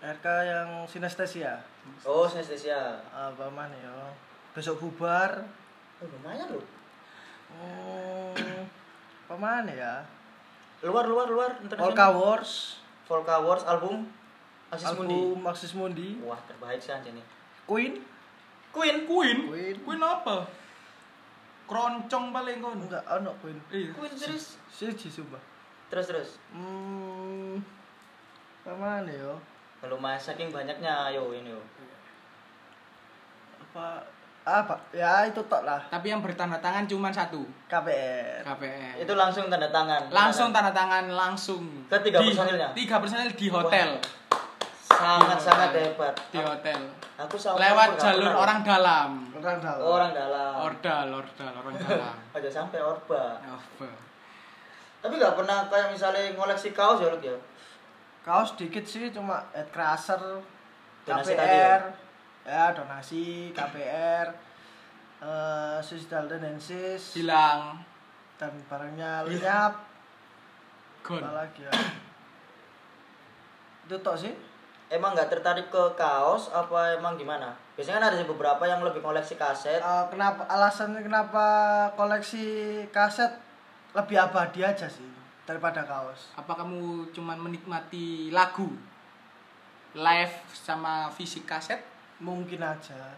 RK 0.00 0.26
yang 0.46 0.68
sinestesia 0.84 1.60
oh 2.06 2.26
sinestesia 2.28 3.00
apa 3.10 3.46
mana 3.52 3.74
ya 3.78 4.12
besok 4.56 4.82
bubar. 4.82 5.44
Oh, 5.98 6.06
lumayan 6.06 6.46
loh. 6.54 6.66
Hmm, 7.50 8.66
apa 9.26 9.36
mana 9.38 9.70
ya? 9.70 9.94
Luar 10.82 11.06
luar 11.10 11.26
luar. 11.30 11.50
Volka 11.74 12.08
Wars. 12.14 12.82
Volka 13.06 13.38
Wars 13.42 13.66
album. 13.66 14.06
Asis 14.68 14.94
Mundi. 14.94 15.16
Album 15.16 15.38
Maxis 15.42 15.72
Mundi. 15.74 16.08
Wah 16.22 16.38
terbaik 16.46 16.78
sih 16.78 16.94
anjir 16.94 17.14
nih. 17.14 17.26
Queen. 17.66 17.98
Queen 18.70 19.08
Queen. 19.08 19.38
Queen. 19.48 19.76
Queen 19.82 20.00
apa? 20.02 20.46
Keroncong 21.66 22.30
paling 22.30 22.62
kon. 22.62 22.78
enggak 22.78 23.02
ono 23.08 23.32
Queen. 23.42 23.58
Iya. 23.74 23.90
Queen 23.96 24.14
serius? 24.14 24.60
Siji 24.70 25.08
sumpah. 25.10 25.40
Terus 25.90 26.06
terus. 26.06 26.30
Hmm 26.52 27.78
apa 28.68 28.76
mana 28.76 29.08
ya 29.08 29.32
lumayan 29.80 30.18
saking 30.18 30.48
banyaknya 30.48 31.08
yo 31.08 31.30
ini 31.30 31.48
yo 31.48 31.60
apa 33.60 34.02
apa 34.42 34.74
ya 34.90 35.22
itu 35.24 35.38
tok 35.44 35.62
lah 35.62 35.76
Tapi 35.86 36.08
yang 36.08 36.18
bertanda 36.18 36.56
tangan 36.56 36.82
cuma 36.82 37.12
satu. 37.12 37.44
KPR 37.68 38.40
KPR. 38.42 38.96
itu 38.96 39.12
langsung 39.12 39.46
tanda 39.46 39.68
tangan 39.68 40.08
langsung 40.08 40.48
tanda 40.50 40.72
tangan 40.72 41.04
langsung. 41.06 41.68
Ke 41.84 42.00
tiga 42.00 42.18
Di- 42.18 42.32
personilnya? 42.32 42.68
Tiga 42.72 42.96
personil 42.96 43.28
di 43.30 43.46
hotel. 43.46 44.00
sangat 44.88 45.38
sangat 45.38 45.70
hebat 45.76 46.10
Di 46.26 46.40
hotel. 46.40 46.80
aku 47.14 47.36
sama 47.36 47.60
Lewat 47.60 48.00
jalur 48.00 48.32
orang 48.32 48.64
dalam. 48.64 49.10
orang 49.30 49.58
dalam 49.60 49.78
orang 49.84 50.10
dalam 50.10 50.52
Ordal, 50.58 51.06
ordal, 51.12 51.52
orang 51.54 51.74
dalam. 51.84 52.14
aja 52.32 52.50
sampai 52.50 52.80
orba 52.80 53.38
Apa? 53.38 53.86
tapi 54.98 55.14
nggak 55.14 55.36
pernah 55.36 55.68
kayak 55.68 55.92
misalnya 55.92 56.34
ngoleksi 56.34 56.72
kaos 56.72 56.98
ya 56.98 57.06
Luk, 57.06 57.22
ya 57.22 57.36
kaos 58.28 58.52
dikit 58.60 58.84
sih 58.84 59.08
cuma 59.08 59.40
head 59.56 59.64
crusher 59.72 60.20
Donasi 61.08 61.32
KPR 61.32 61.40
tadi 61.40 61.56
ya? 61.56 61.76
ya 62.44 62.64
donasi 62.76 63.22
KPR 63.56 64.28
eh 65.24 65.76
Sis 65.80 66.04
Dalton 66.12 66.44
and 66.44 66.60
Sis 66.60 67.16
Hilang. 67.16 67.80
dan 68.38 68.54
barangnya 68.70 69.26
lenyap. 69.26 69.82
Gon. 71.02 71.18
apa 71.18 71.42
lagi 71.42 71.66
ya? 71.66 71.72
Itu 73.88 73.98
tok 73.98 74.14
sih. 74.14 74.30
Emang 74.86 75.18
nggak 75.18 75.26
tertarik 75.26 75.66
ke 75.74 75.82
kaos 75.98 76.54
apa 76.54 76.94
emang 76.94 77.18
gimana? 77.18 77.50
Biasanya 77.74 77.98
kan 77.98 78.14
ada 78.14 78.22
beberapa 78.22 78.62
yang 78.62 78.84
lebih 78.86 79.02
koleksi 79.02 79.34
kaset. 79.34 79.82
Eh, 79.82 80.04
kenapa 80.12 80.46
alasannya 80.46 81.02
kenapa 81.02 81.46
koleksi 81.98 82.86
kaset 82.94 83.34
lebih 83.90 84.22
abadi 84.22 84.62
aja 84.62 84.86
sih 84.86 85.18
daripada 85.48 85.80
kaos 85.82 86.36
Apa 86.36 86.52
kamu 86.54 87.08
cuman 87.10 87.40
menikmati 87.40 88.28
lagu? 88.28 88.68
Live 89.94 90.34
sama 90.52 91.08
fisik 91.08 91.42
kaset? 91.44 91.80
mungkin 92.18 92.58
aja 92.58 93.14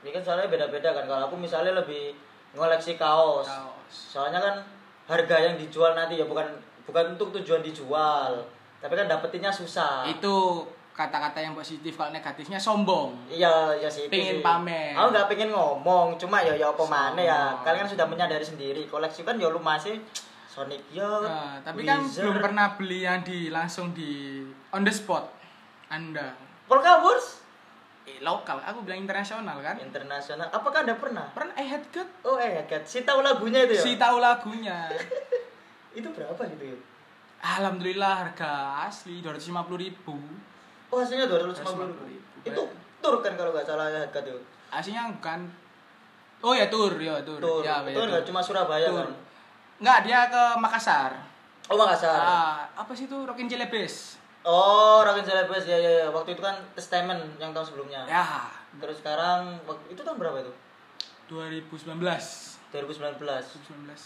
ini 0.00 0.10
kan 0.10 0.24
soalnya 0.24 0.48
beda-beda 0.48 0.88
kan 0.90 1.04
kalau 1.04 1.28
aku 1.28 1.36
misalnya 1.36 1.76
lebih 1.76 2.16
ngoleksi 2.56 2.96
kaos 2.96 3.44
Kaos. 3.44 3.92
soalnya 4.16 4.40
kan 4.40 4.54
harga 5.06 5.36
yang 5.38 5.60
dijual 5.60 5.92
nanti 5.92 6.16
ya 6.16 6.24
bukan 6.24 6.48
bukan 6.82 7.12
untuk 7.12 7.36
tujuan 7.36 7.60
dijual 7.60 8.32
tapi 8.80 8.96
kan 8.96 9.04
dapetinnya 9.04 9.52
susah 9.52 10.08
Itu 10.08 10.64
kata-kata 10.90 11.36
yang 11.38 11.52
positif 11.52 11.94
kalau 11.94 12.08
negatifnya 12.10 12.56
sombong. 12.56 13.12
iya 13.28 13.76
ya 13.76 13.92
sih 13.92 14.08
Pengen 14.08 14.40
sih. 14.40 14.42
pamer. 14.42 14.96
aku 14.96 15.12
nggak 15.12 15.28
pengen 15.28 15.52
ngomong 15.52 16.16
cuma 16.16 16.40
ya 16.40 16.56
ya 16.56 16.72
apa 16.72 16.84
mana 16.88 17.20
ya 17.20 17.40
kalian 17.60 17.84
kan 17.84 17.92
sudah 17.92 18.08
menyadari 18.08 18.40
sendiri 18.42 18.88
koleksi 18.88 19.20
kan 19.20 19.36
ya 19.36 19.52
lu 19.52 19.60
masih 19.60 20.00
Sonic 20.60 20.82
Youth 20.92 21.24
Nah, 21.24 21.56
tapi 21.64 21.80
kan 21.82 22.04
Weezer, 22.04 22.20
belum 22.20 22.36
pernah 22.44 22.66
beli 22.76 23.00
yang 23.00 23.24
di 23.24 23.48
langsung 23.48 23.96
di 23.96 24.44
on 24.68 24.84
the 24.84 24.92
spot. 24.92 25.24
Anda 25.88 26.36
Polka 26.68 27.00
Wars 27.00 27.40
eh, 28.04 28.20
lokal, 28.20 28.60
aku 28.60 28.84
bilang 28.84 29.00
internasional 29.00 29.56
kan? 29.58 29.80
internasional 29.80 30.52
apakah 30.52 30.84
anda 30.84 30.94
pernah 30.94 31.32
Pernah 31.32 31.56
eh 31.56 31.64
headcut 31.66 32.08
oh 32.22 32.36
eh 32.36 32.60
kan 32.64 32.84
si 32.84 33.02
tahu 33.02 33.24
lagunya 33.24 33.64
itu 33.64 33.74
ya 33.74 33.82
si 33.82 33.92
tahu 33.96 34.20
lagunya. 34.20 34.88
itu 35.98 36.06
berapa 36.06 36.38
gitu 36.54 36.64
ya 36.70 36.78
Alhamdulillah 37.40 38.12
harga 38.20 38.84
asli 38.84 39.24
250.000 39.24 39.80
ribu. 39.80 40.16
oh 40.92 40.98
hasilnya 41.00 41.24
dua 41.24 41.40
ratus 41.40 41.64
lima 41.64 41.72
puluh 41.72 41.96
250.000. 42.44 42.48
itu 42.52 42.62
tur 43.00 43.14
kan 43.18 43.32
kalau 43.32 43.50
nggak 43.50 43.64
salah 43.64 43.88
harga 43.88 44.20
itu 44.20 44.36
Aslinya 44.70 45.08
bukan 45.16 45.40
Oh 46.40 46.56
ya 46.56 46.72
tur, 46.72 46.96
ya 46.96 47.20
tur. 47.20 47.36
tur 47.36 47.60
Ya, 47.60 47.84
itu 47.84 47.96
ya, 47.96 48.06
nggak 48.06 48.24
cuma 48.24 48.40
Surabaya 48.40 48.86
Tur. 48.86 49.04
kan 49.04 49.10
Enggak, 49.80 49.98
dia 50.04 50.20
ke 50.26 50.42
Makassar. 50.56 51.12
oh 51.66 51.74
Makassar 51.74 52.12
Ah, 52.14 52.56
apa 52.74 52.92
sih 52.92 53.04
itu 53.04 53.16
Rockin 53.16 53.46
Celebes? 53.46 54.20
oh 54.42 55.00
Rockin 55.00 55.22
Celebes 55.22 55.64
ya, 55.64 55.76
ya 55.76 55.90
ya 55.98 56.06
waktu 56.08 56.32
itu 56.32 56.40
kan 56.40 56.56
testament 56.72 57.16
yang 57.36 57.52
tahun 57.52 57.66
sebelumnya 57.66 58.00
Ya, 58.04 58.48
terus 58.76 58.98
sekarang 58.98 59.56
waktu 59.64 59.84
itu 59.90 60.00
tahun 60.00 60.16
berapa 60.16 60.40
itu 60.40 60.52
2019. 61.28 61.96
2019 62.68 63.20
2019. 63.20 63.96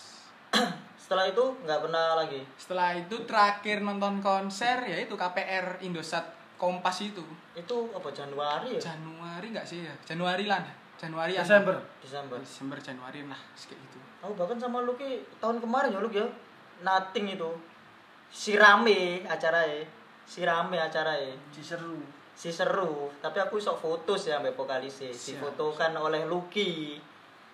setelah 0.97 1.27
itu 1.27 1.45
nggak 1.61 1.81
pernah 1.81 2.17
lagi 2.17 2.41
Setelah 2.55 2.95
itu 2.95 3.17
terakhir 3.25 3.81
nonton 3.81 4.19
konser 4.19 4.79
yaitu 4.85 5.15
KPR 5.15 5.81
Indosat 5.81 6.25
Kompas 6.55 7.03
itu. 7.03 7.21
itu 7.53 7.77
apa 7.91 8.09
Januari 8.11 8.79
ya 8.79 8.81
Januari 8.85 9.51
enggak 9.51 9.67
sih 9.67 9.83
ya? 9.83 9.95
Januari 10.05 10.47
lah. 10.47 10.63
Januari 11.01 11.35
Desember. 11.35 11.77
Desember. 11.99 12.39
Desember 12.41 12.79
Januari 12.79 13.21
lah 13.27 13.41
kayak 13.55 13.79
gitu. 13.79 13.99
aku 14.25 14.33
bahkan 14.39 14.57
sama 14.57 14.81
Lucky 14.81 15.21
tahun 15.43 15.59
kemarin 15.61 15.93
ya 15.93 16.01
Lucky 16.01 16.19
ya. 16.23 16.29
Nothing 16.83 17.35
itu. 17.35 17.51
Si 18.31 18.59
rame 18.59 19.23
acara 19.27 19.67
si 20.25 20.43
rame 20.47 20.79
acara 20.79 21.19
si 21.51 21.63
seru. 21.63 21.99
Si 22.35 22.51
seru. 22.51 23.11
Tapi 23.19 23.39
aku 23.43 23.59
sok 23.59 23.79
foto 23.79 24.19
sih 24.19 24.31
sampai 24.31 24.55
vokalis 24.55 25.03
Siap. 25.03 25.15
difotokan 25.15 25.95
oleh 25.99 26.27
Lucky. 26.27 26.99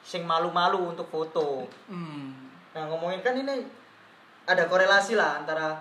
Sing 0.00 0.25
malu-malu 0.25 0.97
untuk 0.97 1.09
foto. 1.09 1.68
Hmm. 1.88 2.49
nah 2.70 2.87
ngomongin 2.87 3.18
kan 3.18 3.35
ini 3.35 3.66
ada 4.47 4.70
korelasi 4.70 5.18
lah 5.18 5.42
antara 5.42 5.75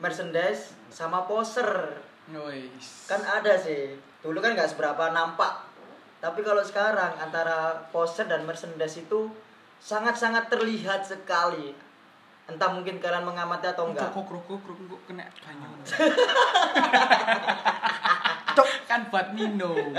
merchandise 0.00 0.72
sama 0.88 1.28
poser 1.28 1.68
Wis. 2.32 3.04
kan 3.04 3.20
ada 3.20 3.52
sih. 3.58 3.94
Dulu 4.24 4.40
kan 4.40 4.54
nggak 4.56 4.72
seberapa 4.72 5.12
nampak 5.12 5.71
tapi 6.22 6.46
kalau 6.46 6.62
sekarang 6.62 7.18
antara 7.18 7.82
poster 7.90 8.30
dan 8.30 8.46
merchandise 8.46 8.94
itu 8.94 9.26
sangat-sangat 9.82 10.46
terlihat 10.46 11.02
sekali. 11.02 11.74
Entah 12.46 12.70
mungkin 12.70 13.02
kalian 13.02 13.26
mengamati 13.26 13.66
atau 13.66 13.90
enggak. 13.90 14.14
Kok 14.14 14.30
kruk 14.30 14.46
kruk 14.46 14.62
kruk 14.62 15.02
kena 15.10 15.26
banyu. 15.42 15.66
Cok. 18.52 18.68
kan 18.86 19.08
buat 19.10 19.34
minum. 19.34 19.90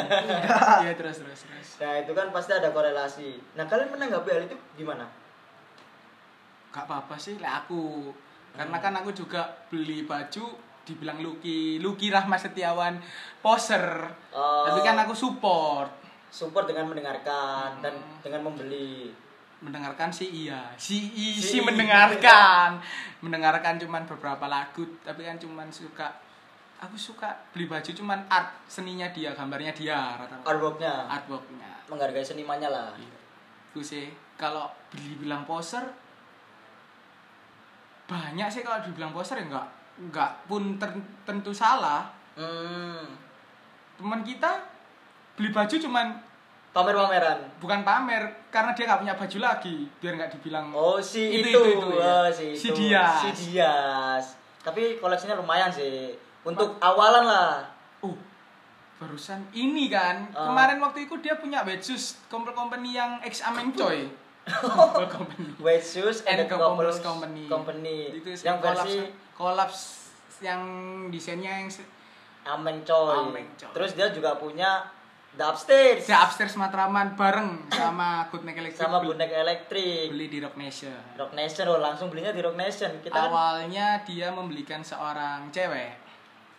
Iya 0.86 0.96
terus 0.96 1.20
terus 1.20 1.44
terus. 1.44 1.68
Nah, 1.84 2.00
itu 2.00 2.15
kan 2.15 2.32
pasti 2.32 2.56
ada 2.56 2.70
korelasi. 2.72 3.42
Nah, 3.60 3.65
kalian 3.65 3.92
menanggapi 3.92 4.30
hal 4.32 4.46
itu 4.48 4.56
gimana? 4.80 5.03
Gak 6.72 6.86
apa-apa 6.88 7.20
sih 7.20 7.36
lah 7.42 7.65
aku. 7.65 8.13
Karena 8.53 8.77
kan 8.77 8.94
aku 8.96 9.12
juga 9.12 9.50
beli 9.68 10.06
baju 10.06 10.53
dibilang 10.86 11.20
Lucky, 11.25 11.82
Lucky 11.82 12.13
Rahmat 12.13 12.48
Setiawan 12.48 13.01
poser. 13.42 14.13
Oh. 14.30 14.70
Tapi 14.70 14.80
kan 14.86 14.96
aku 15.01 15.18
support. 15.18 15.89
Support 16.34 16.66
dengan 16.66 16.90
mendengarkan 16.90 17.78
dan 17.78 17.94
Hmm. 17.94 18.18
dengan 18.20 18.42
membeli. 18.44 19.13
Mendengarkan 19.62 20.10
sih 20.10 20.50
iya. 20.50 20.74
Si 20.75 21.13
Si 21.13 21.38
si 21.38 21.58
iya. 21.58 21.63
mendengarkan. 21.63 22.82
Mendengarkan 23.22 23.78
cuman 23.78 24.02
beberapa 24.04 24.50
lagu, 24.50 24.82
tapi 25.00 25.22
kan 25.22 25.38
cuman 25.38 25.70
suka 25.70 26.10
aku 26.75 26.98
suka 26.98 27.32
beli 27.54 27.63
baju 27.63 27.86
cuman 27.88 28.20
art 28.28 28.50
seninya 28.66 29.08
dia, 29.08 29.32
gambarnya 29.32 29.72
dia 29.72 30.18
rata-rata. 30.18 30.44
Artworknya 30.44 31.06
Artworknya. 31.08 31.70
menghargai 31.86 32.25
senimannya 32.25 32.68
lah. 32.68 32.92
Itu 33.70 33.80
sih 33.80 34.10
kalau 34.36 34.66
dibilang 34.90 35.46
poser 35.46 35.86
banyak 38.04 38.48
sih 38.50 38.62
kalau 38.62 38.84
dibilang 38.84 39.12
poser 39.12 39.40
ya 39.40 39.46
enggak 39.48 39.68
enggak 39.98 40.32
pun 40.44 40.75
ter- 40.75 41.08
tentu 41.24 41.54
salah. 41.54 42.10
Hmm. 42.36 43.06
Teman 43.96 44.25
kita 44.25 44.60
beli 45.34 45.50
baju 45.50 45.75
cuman 45.75 46.08
Pamer-pameran. 46.74 47.38
bukan 47.62 47.86
pamer 47.86 48.50
karena 48.50 48.74
dia 48.74 48.90
nggak 48.90 49.02
punya 49.06 49.13
baju 49.13 49.38
lagi 49.38 49.86
biar 50.02 50.13
nggak 50.18 50.32
dibilang 50.34 50.74
Oh, 50.74 50.98
si 50.98 51.22
itu. 51.30 51.54
Itu, 51.54 51.60
itu, 51.62 51.78
itu, 51.78 51.88
ya. 51.94 52.02
Oh, 52.02 52.28
si, 52.34 52.46
Si 52.58 52.68
itu. 52.74 52.90
Dias. 52.90 53.18
Si 53.22 53.30
Dias. 53.54 54.25
Tapi 54.66 54.98
koleksinya 54.98 55.38
lumayan 55.38 55.70
sih. 55.70 56.18
Untuk 56.42 56.74
awalan 56.82 57.30
lah. 57.30 57.62
oh 58.02 58.18
barusan 58.98 59.46
ini 59.54 59.86
kan 59.86 60.25
Oh. 60.34 60.50
kemarin 60.50 60.80
waktu 60.80 61.06
itu 61.06 61.13
dia 61.20 61.38
punya 61.38 61.62
Betsus 61.62 62.18
Company 62.25 62.56
company 62.56 62.90
yang 62.96 63.22
ex 63.22 63.44
Ameng 63.44 63.70
Coy 63.75 64.08
Company 64.44 65.08
company 65.56 65.78
Shoes 65.80 66.24
and, 66.25 66.40
and 66.40 66.48
the 66.48 66.58
Couples 66.58 67.00
Company 67.00 67.46
Company. 67.46 68.18
itu 68.18 68.28
yang 68.42 68.58
versi 68.58 69.08
kolaps 69.36 70.10
yang 70.42 70.62
desainnya 71.08 71.63
yang 71.63 71.70
Amen 72.44 72.84
Coy. 72.84 73.30
Amen 73.30 73.46
Coy. 73.56 73.72
Terus 73.72 73.92
dia 73.94 74.12
juga 74.12 74.36
punya 74.36 74.84
The 75.34 75.42
Upstairs. 75.44 76.06
The 76.06 76.13
Upstairs 76.16 76.54
Matraman 76.54 77.13
bareng 77.13 77.66
sama 77.68 78.30
Good 78.30 78.46
Neck 78.46 78.54
Electric 78.56 78.78
sama 78.80 78.98
beli- 78.98 79.18
bonek 79.18 79.32
elektrik. 79.32 80.08
beli 80.10 80.28
di 80.28 80.38
Rock 80.38 80.56
Nation 80.56 80.94
Rock 81.16 81.34
Nation 81.34 81.66
loh, 81.66 81.80
langsung 81.80 82.08
belinya 82.08 82.30
di 82.30 82.40
Rock 82.40 82.54
Nation. 82.54 82.92
Kita 83.00 83.12
kan 83.12 83.28
awalnya 83.28 84.02
dia 84.04 84.30
membelikan 84.30 84.80
seorang 84.80 85.50
cewek 85.50 85.98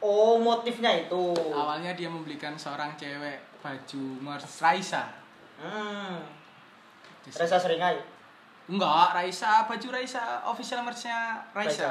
oh 0.00 0.37
motifnya 0.37 0.90
itu. 0.99 1.33
awalnya 1.50 1.95
dia 1.95 2.07
membelikan 2.07 2.54
seorang 2.54 2.93
cewek 2.95 3.40
baju 3.59 4.02
merch 4.21 4.45
Raisa 4.59 5.07
Hmm. 5.54 6.19
Reza 7.25 7.57
Seringai. 7.57 7.97
Enggak, 8.66 9.14
Raisa, 9.14 9.64
baju 9.64 9.87
Raisa, 9.88 10.43
official 10.45 10.83
merch-nya 10.83 11.40
Raisa. 11.52 11.88
Raisa. 11.88 11.90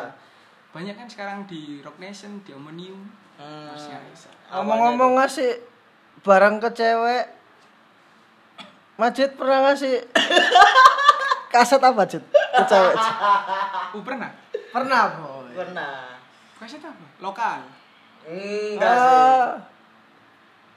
Banyak 0.69 0.93
kan 0.93 1.07
sekarang 1.07 1.39
di 1.45 1.79
Rock 1.79 1.97
Nation, 1.97 2.41
di 2.41 2.51
Omnium, 2.51 3.01
Hmm. 3.33 3.65
merch-nya 3.67 3.97
Raisa. 3.99 4.29
Ngomong-ngomong 4.51 5.15
ngasih 5.15 5.57
barang 6.23 6.55
ke 6.63 6.69
cewek. 6.71 7.25
Majid 8.95 9.35
pernah 9.35 9.69
ngasih 9.69 10.05
kaset 11.53 11.81
apa, 11.83 12.01
Jid? 12.07 12.23
Ke 12.31 12.63
cewek. 12.63 12.95
Jid? 12.95 13.15
Uh, 13.19 14.01
pernah? 14.01 14.29
Pernah, 14.73 15.03
boy. 15.19 15.53
pernah. 15.53 16.17
Kaset 16.57 16.81
apa? 16.81 17.05
Lokal. 17.19 17.59
Enggak 18.23 18.95
sih. 18.95 19.11
Ah, 19.19 19.47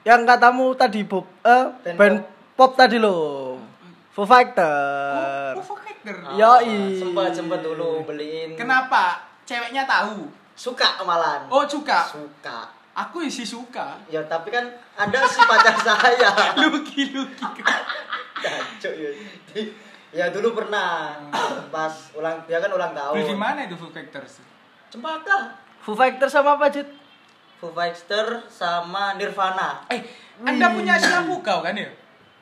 yang 0.03 0.27
katamu 0.27 0.75
tadi 0.75 1.07
Bob, 1.07 1.23
eh, 1.43 1.65
Band 1.83 1.95
band 1.95 2.17
pop 2.59 2.75
tadi 2.75 2.99
loh. 2.99 3.55
Foo 4.11 4.25
Fighter. 4.27 5.53
Oh, 5.55 5.63
Foo 5.63 5.77
Fighter. 5.79 6.17
Ah. 6.25 6.35
Yoi. 6.35 6.99
Sempat 6.99 7.31
sempat 7.37 7.61
dulu 7.63 8.03
beliin. 8.03 8.57
Kenapa? 8.57 9.23
Ceweknya 9.45 9.87
tahu. 9.87 10.27
Suka 10.57 10.99
malan. 11.05 11.45
Oh, 11.53 11.63
suka. 11.69 12.03
Suka. 12.03 12.73
Aku 12.97 13.21
isi 13.21 13.45
suka. 13.45 13.93
Ya 14.09 14.25
tapi 14.25 14.49
kan 14.49 14.65
Anda 14.97 15.19
si 15.29 15.39
pacar 15.39 15.77
saya. 15.87 16.29
Luki, 16.57 17.13
luki. 17.13 17.45
Kacau 18.37 18.91
ya. 18.93 19.09
Ya 20.09 20.25
dulu 20.33 20.57
pernah 20.57 21.13
pas 21.69 21.93
ulang 22.17 22.41
dia 22.49 22.57
kan 22.57 22.71
ulang 22.73 22.97
tahun. 22.97 23.13
Beli 23.13 23.29
di 23.29 23.37
mana 23.37 23.59
itu 23.67 23.77
Foo 23.77 23.93
Fighter? 23.93 24.23
Cempaka. 24.89 25.53
Foo 25.83 25.93
Fighter 25.93 26.25
sama 26.25 26.57
apa, 26.57 26.71
Jid? 26.73 26.87
Foo 27.61 27.69
Fighter 27.69 28.41
sama 28.49 29.13
Nirvana. 29.13 29.85
Eh, 29.93 30.01
Anda 30.41 30.73
punya 30.73 30.97
silang 30.97 31.29
kau 31.41 31.59
kan 31.61 31.77
ya? 31.77 31.89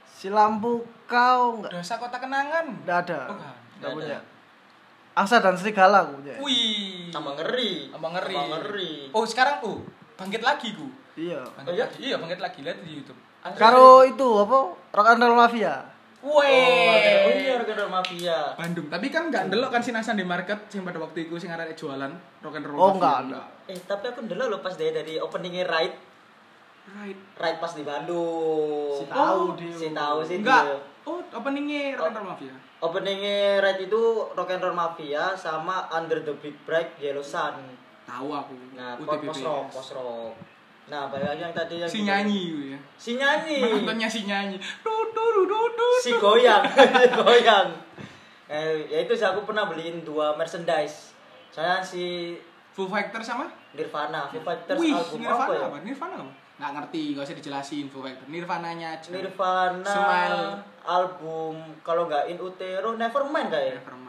Si 0.07 0.31
lampu 0.31 0.87
kau 1.05 1.59
enggak 1.59 1.75
Dosa 1.75 1.99
kota 1.99 2.17
kenangan. 2.17 2.65
enggak 2.71 3.03
ada. 3.09 3.19
Oh, 3.27 3.35
enggak. 3.35 3.55
Enggak 3.59 3.59
Nggak 3.75 3.91
punya. 3.91 4.15
ada. 4.15 4.19
Angsa 5.15 5.39
dan 5.39 5.55
Serigala 5.55 5.97
aku 6.07 6.23
punya. 6.23 6.35
Wih. 6.39 7.11
Tambah 7.11 7.33
ngeri. 7.39 7.91
Abang 7.91 8.11
ngeri. 8.15 8.35
Tambah 8.35 8.59
ngeri. 8.63 8.91
Oh, 9.11 9.23
sekarang 9.27 9.59
oh, 9.63 9.79
bangkit 10.15 10.39
lagi 10.39 10.71
ku. 10.75 10.87
Iya. 11.15 11.39
Oh, 11.41 11.71
iya? 11.71 11.88
Iya, 11.95 12.15
bangkit 12.19 12.39
lagi 12.39 12.60
lihat 12.60 12.84
di 12.84 12.99
YouTube. 12.99 13.17
Karo 13.56 14.04
itu 14.04 14.28
apa? 14.38 14.58
Rock 14.91 15.08
and 15.10 15.21
Roll 15.21 15.38
Mafia. 15.38 15.75
Oh, 16.25 16.41
oh 16.41 16.41
Weh. 16.41 17.38
iya 17.38 17.62
Organ 17.62 17.86
Mafia. 17.86 18.58
Bandung. 18.58 18.89
Tapi 18.89 19.13
kan 19.13 19.30
enggak 19.30 19.45
ndelok 19.45 19.69
kan 19.69 19.82
sinasan 19.86 20.17
di 20.17 20.25
market 20.25 20.58
sing 20.67 20.82
pada 20.82 20.97
waktu 20.97 21.30
itu 21.30 21.38
sing 21.38 21.54
arek 21.54 21.78
jualan 21.78 22.10
rock 22.41 22.56
and 22.58 22.65
roll. 22.65 22.82
Oh, 22.82 22.91
Mafia. 22.91 23.21
enggak, 23.21 23.45
Eh 23.65 23.78
tapi 23.86 24.06
aku 24.10 24.25
dulu 24.25 24.49
lo 24.49 24.58
pas 24.60 24.73
dari 24.73 24.89
dari 24.91 25.13
openingnya 25.17 25.65
Ride 25.65 25.97
Right. 26.86 27.17
Ride 27.34 27.58
pas 27.58 27.73
di 27.73 27.82
Bandung. 27.82 28.93
Si 28.93 29.06
tahu 29.06 29.39
Oh, 29.41 29.58
dia. 29.58 29.73
Si 29.73 29.88
tahu 29.89 30.17
sih 30.21 30.38
Enggak. 30.38 30.63
dia. 30.65 30.78
Oh, 31.06 31.21
openingnya 31.32 31.93
rock 31.93 32.10
and 32.10 32.17
roll 32.17 32.28
mafia. 32.28 32.54
Openingnya 32.78 33.38
Ride 33.60 33.82
itu 33.84 34.01
Rock 34.32 34.49
and 34.51 34.62
Roll 34.62 34.73
Mafia 34.73 35.34
sama 35.34 35.86
Under 35.89 36.21
the 36.21 36.34
Big 36.36 36.54
Bright 36.65 36.97
Yellow 36.97 37.21
Sun. 37.21 37.58
Tahu 38.04 38.28
aku. 38.30 38.54
Nah, 38.73 38.93
UTBB. 38.95 39.25
post 39.25 39.41
rock, 39.41 39.65
post 39.71 39.91
rock. 39.93 40.34
Nah, 40.86 41.10
balik 41.10 41.26
lagi 41.26 41.41
yang 41.41 41.56
tadi 41.56 41.82
yang 41.82 41.89
Si 41.89 42.06
nyanyi 42.06 42.39
itu 42.54 42.62
ya. 42.78 42.80
Si 42.93 43.12
nyanyi. 43.17 43.58
Penontonnya 43.58 44.06
si 44.06 44.21
nyanyi. 44.30 44.58
Du 44.86 44.93
du 45.10 45.26
du 45.34 45.41
du 45.50 45.60
du. 45.74 45.88
si 45.98 46.13
goyang, 46.13 46.62
si 47.02 47.08
goyang. 47.10 47.69
Eh, 48.45 48.86
ya 48.86 49.02
itu 49.02 49.17
sih 49.17 49.26
aku 49.26 49.41
pernah 49.50 49.65
beliin 49.65 50.06
dua 50.06 50.38
merchandise. 50.38 51.17
Soalnya 51.50 51.82
si 51.82 52.38
Foo 52.69 52.86
Fighter 52.86 53.17
sama? 53.26 53.50
Nirvana, 53.74 54.30
Foo 54.30 54.43
Fighters 54.45 54.78
Wih, 54.78 54.93
album 54.93 55.17
Nirvana 55.26 55.41
apa 55.41 55.54
ya? 55.58 55.65
apa? 55.65 55.78
Nirvana 55.82 56.15
apa? 56.21 56.34
Nggak 56.56 56.71
ngerti, 56.78 57.04
nggak 57.15 57.26
usah 57.26 57.38
dijelasin 57.41 57.86
Foo 57.89 58.06
Fighter. 58.06 58.28
Nirvananya 58.30 58.88
aja. 59.02 59.10
Nirvana 59.10 59.89
Smile. 59.89 60.45
album 60.86 61.56
kalau 61.82 62.06
nggak 62.06 62.30
In 62.30 62.38
Utero 62.38 62.93
Nevermind 62.93 63.50
kayak. 63.50 63.82
Nevermind. 63.82 64.06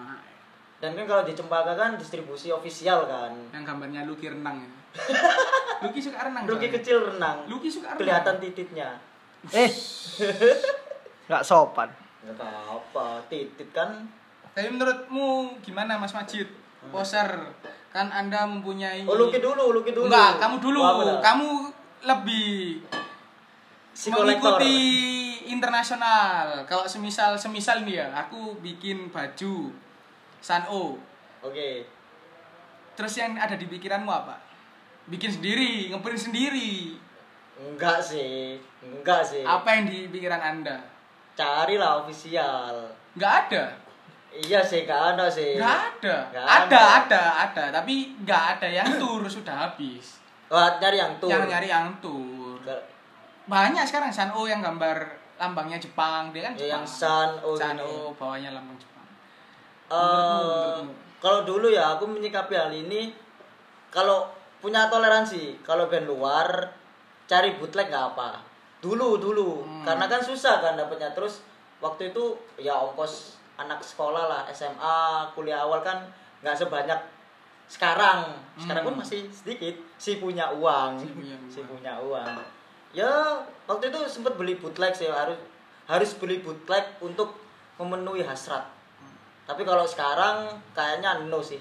Dan 0.77 0.93
kan 0.93 1.05
kalau 1.09 1.23
di 1.25 1.33
Cempaka 1.33 1.73
kan 1.73 1.97
distribusi 1.97 2.53
ofisial 2.53 3.09
kan. 3.09 3.33
Yang 3.49 3.65
gambarnya 3.65 4.05
Lucky 4.05 4.29
renang 4.29 4.61
ya. 4.61 4.69
Lucky 5.85 6.01
suka 6.01 6.19
renang. 6.27 6.45
Soalnya. 6.49 6.71
kecil 6.81 6.97
renang. 7.01 7.37
Lucky 7.47 7.69
suka 7.69 7.95
renang. 7.95 8.01
Kelihatan 8.01 8.35
titiknya. 8.41 8.89
Eh. 9.53 9.71
Enggak 11.27 11.43
sopan. 11.43 11.91
Enggak 12.23 12.37
apa-apa, 12.39 13.23
titit 13.31 13.69
kan. 13.71 14.09
Tapi 14.57 14.73
menurutmu 14.73 15.61
gimana 15.61 16.01
Mas 16.01 16.17
Majid? 16.17 16.49
Poser 16.87 17.29
kan 17.91 18.13
Anda 18.13 18.47
mempunyai 18.47 19.03
Oh, 19.09 19.19
Luki 19.19 19.43
dulu, 19.43 19.75
Luki 19.75 19.91
dulu. 19.91 20.07
Enggak, 20.07 20.39
kamu 20.39 20.57
dulu. 20.63 20.81
Kamu 21.19 21.49
lebih 22.07 22.79
si 23.97 24.13
kolektor. 24.13 24.61
mengikuti 24.61 24.77
internasional. 25.49 26.63
Kalau 26.69 26.85
semisal 26.85 27.35
semisal 27.35 27.83
nih 27.83 28.05
ya, 28.05 28.07
aku 28.13 28.61
bikin 28.61 29.09
baju 29.11 29.73
Sano. 30.39 31.01
Oke. 31.43 31.89
Terus 32.97 33.13
yang 33.19 33.37
ada 33.37 33.57
di 33.59 33.67
pikiranmu 33.69 34.09
apa? 34.09 34.37
Bikin 35.07 35.31
sendiri, 35.31 35.91
ngeprint 35.95 36.19
sendiri. 36.19 36.99
Enggak 37.57 38.03
sih. 38.03 38.59
Enggak 38.83 39.23
sih. 39.23 39.47
Apa 39.47 39.79
yang 39.79 39.85
di 39.87 40.11
pikiran 40.11 40.43
Anda? 40.43 40.77
Carilah 41.39 42.03
ofisial. 42.03 42.91
Nggak 43.15 43.35
ada. 43.47 43.65
Iya 44.37 44.61
sih, 44.61 44.85
enggak 44.85 45.17
ada 45.17 45.27
sih. 45.31 45.57
Nggak 45.57 45.79
ada. 46.03 46.17
Nggak 46.35 46.47
ada, 46.47 46.59
ada. 46.59 46.83
ada, 47.01 47.23
ada, 47.49 47.65
Tapi 47.81 48.19
nggak 48.27 48.45
ada 48.59 48.69
yang 48.69 48.89
tur 48.99 49.23
sudah 49.25 49.71
habis. 49.71 50.19
Wah, 50.51 50.79
nyari 50.79 50.99
yang 50.99 51.13
tuh. 51.19 51.31
Yang 51.31 51.45
nyari 51.51 51.69
yang 51.71 51.89
tur. 52.03 52.61
Banyak 53.47 53.87
sekarang 53.87 54.11
Sano 54.11 54.43
yang 54.47 54.59
gambar 54.59 54.99
lambangnya 55.39 55.79
Jepang, 55.79 56.35
dia 56.35 56.51
kan 56.51 56.53
Ya, 56.59 56.77
yang 56.77 56.85
Jepang. 56.85 56.99
San 56.99 57.31
oh 57.47 57.55
Sano 57.55 57.87
ini. 57.87 58.17
bawahnya 58.19 58.51
lambang 58.57 58.79
Jepang. 58.81 59.07
Eh, 59.87 59.95
menurutmu? 59.95 60.93
kalau 61.23 61.41
dulu 61.47 61.67
ya 61.71 61.95
aku 61.95 62.05
menyikapi 62.11 62.59
hal 62.59 62.73
ini 62.75 63.15
kalau 63.89 64.27
punya 64.61 64.89
toleransi. 64.89 65.61
Kalau 65.63 65.89
band 65.91 66.09
luar 66.09 66.49
cari 67.27 67.59
bootleg 67.59 67.91
nggak 67.91 68.07
apa. 68.17 68.41
Dulu 68.81 69.19
dulu. 69.19 69.65
Hmm. 69.67 69.83
karena 69.83 70.07
kan 70.07 70.23
susah 70.23 70.63
kan 70.63 70.75
dapetnya. 70.79 71.11
Terus 71.13 71.43
waktu 71.83 72.15
itu 72.15 72.37
ya 72.61 72.75
ongkos 72.77 73.37
anak 73.57 73.81
sekolah 73.81 74.29
lah 74.29 74.43
SMA 74.53 75.29
kuliah 75.33 75.65
awal 75.65 75.81
kan 75.81 76.05
nggak 76.45 76.57
sebanyak 76.57 77.01
sekarang. 77.67 78.31
Sekarang 78.55 78.83
pun 78.87 78.95
Hmm. 78.95 79.03
masih 79.03 79.27
sedikit. 79.33 79.75
Si 79.99 80.23
punya 80.23 80.47
uang. 80.55 81.01
Si 81.01 81.09
punya 81.11 81.35
uang. 81.35 81.51
si 81.51 81.61
punya 81.67 81.93
uang. 81.99 82.29
Ya 82.95 83.11
waktu 83.67 83.91
itu 83.91 83.99
sempat 84.07 84.39
beli 84.39 84.57
bootleg 84.57 84.95
sih. 84.95 85.11
Harus 85.11 85.37
harus 85.87 86.11
beli 86.19 86.43
bootleg 86.43 86.85
untuk 87.03 87.35
memenuhi 87.77 88.23
hasrat. 88.23 88.65
Tapi 89.47 89.63
kalau 89.63 89.87
sekarang 89.87 90.47
kayaknya 90.75 91.27
no 91.27 91.39
sih. 91.39 91.59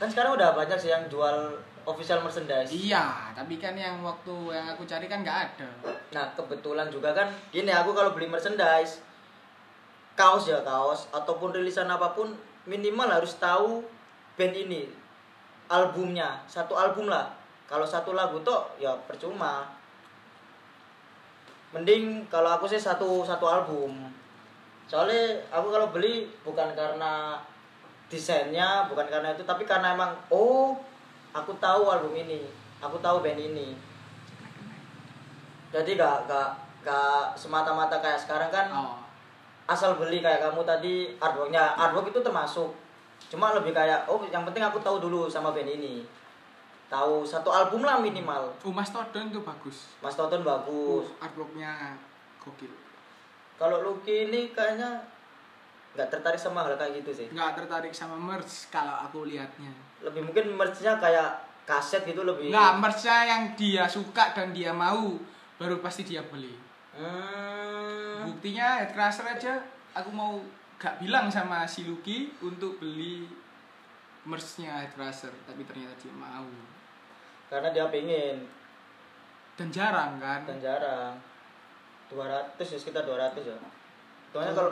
Kan 0.00 0.08
sekarang 0.08 0.34
udah 0.34 0.56
banyak 0.56 0.78
sih 0.80 0.90
yang 0.90 1.04
jual 1.12 1.54
official 1.86 2.20
merchandise. 2.24 2.70
Iya, 2.72 3.32
tapi 3.32 3.56
kan 3.56 3.76
yang 3.76 4.00
waktu 4.04 4.32
yang 4.52 4.66
aku 4.72 4.84
cari 4.84 5.06
kan 5.08 5.24
nggak 5.24 5.38
ada. 5.52 5.68
Nah 6.12 6.24
kebetulan 6.34 6.88
juga 6.92 7.14
kan 7.14 7.28
gini 7.54 7.70
aku 7.70 7.94
kalau 7.96 8.12
beli 8.12 8.28
merchandise 8.28 9.00
kaos 10.18 10.52
ya 10.52 10.60
kaos 10.60 11.08
ataupun 11.16 11.56
rilisan 11.56 11.88
apa 11.88 12.12
pun 12.12 12.36
minimal 12.68 13.08
harus 13.08 13.40
tahu 13.40 13.80
band 14.36 14.52
ini 14.52 14.90
albumnya. 15.70 16.42
Satu 16.44 16.76
album 16.76 17.08
lah. 17.08 17.30
Kalau 17.70 17.86
satu 17.86 18.12
lagu 18.12 18.42
tuh 18.42 18.66
ya 18.82 18.92
percuma. 19.06 19.64
Mending 21.70 22.26
kalau 22.26 22.50
aku 22.50 22.66
sih 22.66 22.82
satu 22.82 23.22
satu 23.22 23.46
album. 23.46 24.10
Soalnya 24.90 25.38
aku 25.54 25.70
kalau 25.70 25.94
beli 25.94 26.26
bukan 26.42 26.74
karena 26.74 27.38
desainnya 28.10 28.90
bukan 28.90 29.06
karena 29.06 29.30
itu 29.30 29.46
tapi 29.46 29.62
karena 29.62 29.94
emang 29.94 30.10
oh 30.34 30.74
aku 31.30 31.52
tahu 31.56 31.82
album 31.86 32.12
ini 32.12 32.46
aku 32.78 32.96
tahu 32.98 33.20
band 33.20 33.38
ini 33.38 33.74
jadi 35.70 35.90
gak 35.94 36.26
gak 36.26 36.48
gak 36.82 37.36
semata-mata 37.36 37.98
kayak 37.98 38.18
sekarang 38.18 38.50
kan 38.50 38.66
Oh. 38.70 38.98
asal 39.66 39.94
beli 39.94 40.18
kayak 40.18 40.42
kamu 40.42 40.66
tadi 40.66 40.94
artworknya 41.16 41.78
artwork 41.78 42.10
itu 42.10 42.18
termasuk 42.18 42.74
cuma 43.30 43.54
lebih 43.54 43.70
kayak 43.70 44.02
oh 44.04 44.18
yang 44.26 44.42
penting 44.42 44.58
aku 44.60 44.82
tahu 44.82 44.98
dulu 44.98 45.30
sama 45.30 45.54
band 45.54 45.70
ini 45.70 46.02
tahu 46.90 47.22
satu 47.22 47.46
album 47.48 47.86
lah 47.86 48.02
minimal 48.02 48.50
Oh, 48.60 48.74
Mas 48.74 48.90
Todon 48.90 49.30
tuh 49.30 49.46
bagus. 49.46 49.94
Mas 50.02 50.18
Toton 50.18 50.42
bagus 50.42 51.06
Uh, 51.06 51.22
artworknya 51.22 51.94
gokil. 52.42 52.72
kalau 53.54 53.84
Lucky 53.84 54.26
ini 54.26 54.50
kayaknya 54.50 54.98
nggak 55.94 56.08
tertarik 56.08 56.40
sama 56.40 56.66
hal 56.66 56.74
kayak 56.74 56.98
gitu 56.98 57.10
sih 57.14 57.26
Nggak 57.30 57.62
tertarik 57.62 57.94
sama 57.94 58.18
merch 58.18 58.66
kalau 58.68 58.96
aku 58.96 59.22
lihatnya. 59.22 59.70
Lebih 60.00 60.22
mungkin 60.22 60.52
merchnya 60.52 60.96
kayak 60.96 61.30
kaset 61.62 62.02
gitu 62.02 62.22
lebih 62.22 62.48
Nggak, 62.48 62.72
merchnya 62.78 63.16
yang 63.24 63.42
dia 63.54 63.84
suka 63.86 64.32
dan 64.32 64.50
dia 64.50 64.70
mau 64.70 65.14
baru 65.54 65.78
pasti 65.78 66.02
dia 66.02 66.20
beli. 66.22 66.56
hmm, 66.94 68.26
Buktinya 68.26 68.80
Headcrusher 68.80 69.26
aja 69.26 69.60
aku 69.92 70.08
mau 70.08 70.40
gak 70.76 70.96
bilang 70.98 71.28
sama 71.28 71.62
si 71.64 71.84
Lucky 71.84 72.32
untuk 72.40 72.76
beli 72.76 73.28
merchnya 74.22 74.80
Headcrusher 74.80 75.32
tapi 75.44 75.62
ternyata 75.62 75.94
dia 75.96 76.12
mau. 76.12 76.48
karena 77.46 77.68
dia 77.70 77.86
pengen 77.86 78.46
Dan 79.54 79.68
jarang 79.68 80.16
kan. 80.16 80.40
dan 80.42 80.56
jarang 80.58 81.12
200 82.08 82.24
ya 82.58 82.78
sekitar 82.78 83.04
200 83.04 83.36
ya 83.42 83.56
Hitungannya 84.26 84.54
kalau 84.54 84.70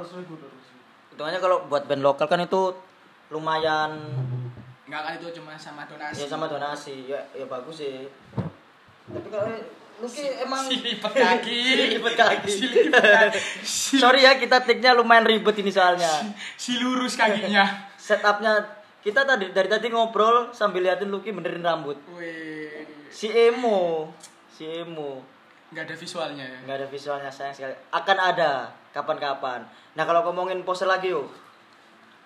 hitungannya 1.11 1.41
kalau 1.41 1.57
buat 1.67 1.85
band 1.85 2.01
lokal 2.01 2.27
kan 2.27 2.41
itu 2.41 2.73
lumayan 3.29 3.93
Nggak 4.89 5.01
kan 5.01 5.13
itu 5.15 5.29
cuma 5.37 5.53
sama 5.55 5.85
donasi. 5.85 6.19
ya 6.19 6.27
sama 6.27 6.47
donasi 6.49 6.95
ya 7.07 7.21
ya 7.33 7.45
bagus 7.45 7.77
sih 7.79 8.09
tapi 9.09 9.29
kalau 9.29 9.49
Lucky 9.99 10.23
emang 10.39 10.63
si 10.63 10.79
lipat 10.79 11.11
kaki. 11.27 11.59
Si 11.59 11.87
lipat 11.99 12.15
kaki. 12.15 12.49
Si 12.49 12.65
lipat 12.71 13.03
kaki. 13.03 13.39
Si- 13.67 13.99
sorry 13.99 14.23
ya 14.23 14.39
kita 14.39 14.63
take-nya 14.63 14.95
lumayan 14.95 15.27
ribet 15.27 15.59
ini 15.59 15.75
soalnya 15.75 16.09
si 16.55 16.79
lurus 16.79 17.19
kakinya. 17.19 17.67
setupnya 17.99 18.63
kita 18.99 19.27
tadi 19.27 19.51
dari 19.51 19.67
tadi 19.67 19.91
ngobrol 19.91 20.51
sambil 20.51 20.87
liatin 20.87 21.11
Lucky 21.11 21.31
benerin 21.31 21.61
rambut 21.61 21.99
Wih, 22.15 22.87
si 23.11 23.27
emo 23.29 24.11
si 24.49 24.65
emo 24.65 25.21
nggak 25.71 25.85
ada 25.85 25.95
visualnya 25.95 26.45
ya. 26.45 26.59
nggak 26.65 26.77
ada 26.79 26.87
visualnya 26.89 27.31
sayang 27.31 27.55
sekali 27.55 27.75
akan 27.93 28.19
ada 28.19 28.53
kapan-kapan 28.91 29.61
nah 29.95 30.03
kalau 30.03 30.25
ngomongin 30.25 30.65
poster 30.65 30.89
lagi 30.89 31.13
yuk 31.13 31.29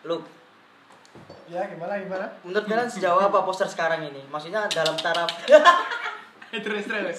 lu 0.04 0.22
Ya 1.50 1.66
gimana 1.68 1.98
gimana? 1.98 2.26
menurut 2.46 2.64
kalian 2.64 2.90
sejauh 2.90 3.18
apa 3.18 3.42
poster 3.42 3.66
sekarang 3.66 4.02
ini 4.06 4.22
maksudnya 4.30 4.66
dalam 4.70 4.94
taraf 4.98 5.28
terus 6.64 6.84
terus. 6.84 7.18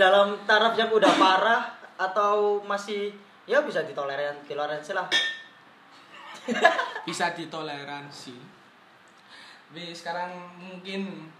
dalam 0.00 0.40
taraf 0.48 0.74
yang 0.76 0.90
udah 0.90 1.12
parah 1.20 1.62
atau 2.00 2.64
masih 2.64 3.12
ya 3.44 3.60
bisa 3.62 3.84
ditoleran 3.84 4.40
toleransi 4.48 4.92
lah 4.96 5.06
Bisa 7.06 7.34
ditoleransi. 7.34 8.34
Tapi 9.72 9.94
sekarang 9.94 10.58
mungkin 10.58 11.30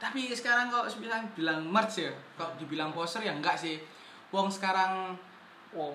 tapi 0.00 0.32
sekarang 0.32 0.72
kok 0.72 0.88
bilang 0.96 1.28
bilang 1.36 1.60
merch 1.60 2.08
ya, 2.08 2.12
kok 2.40 2.56
dibilang 2.56 2.88
poster 2.88 3.20
ya 3.20 3.36
enggak 3.36 3.60
sih. 3.60 3.76
Wong 4.32 4.48
sekarang 4.48 5.12
Wow. 5.70 5.94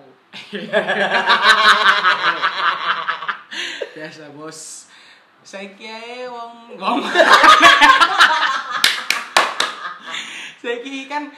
biasa 3.92 4.32
bos. 4.32 4.88
Saya 5.46 5.70
kira 5.78 6.26
wong 6.26 6.74
wong. 6.74 6.98
Saya 10.58 10.76
kira 10.82 11.06
kan 11.06 11.30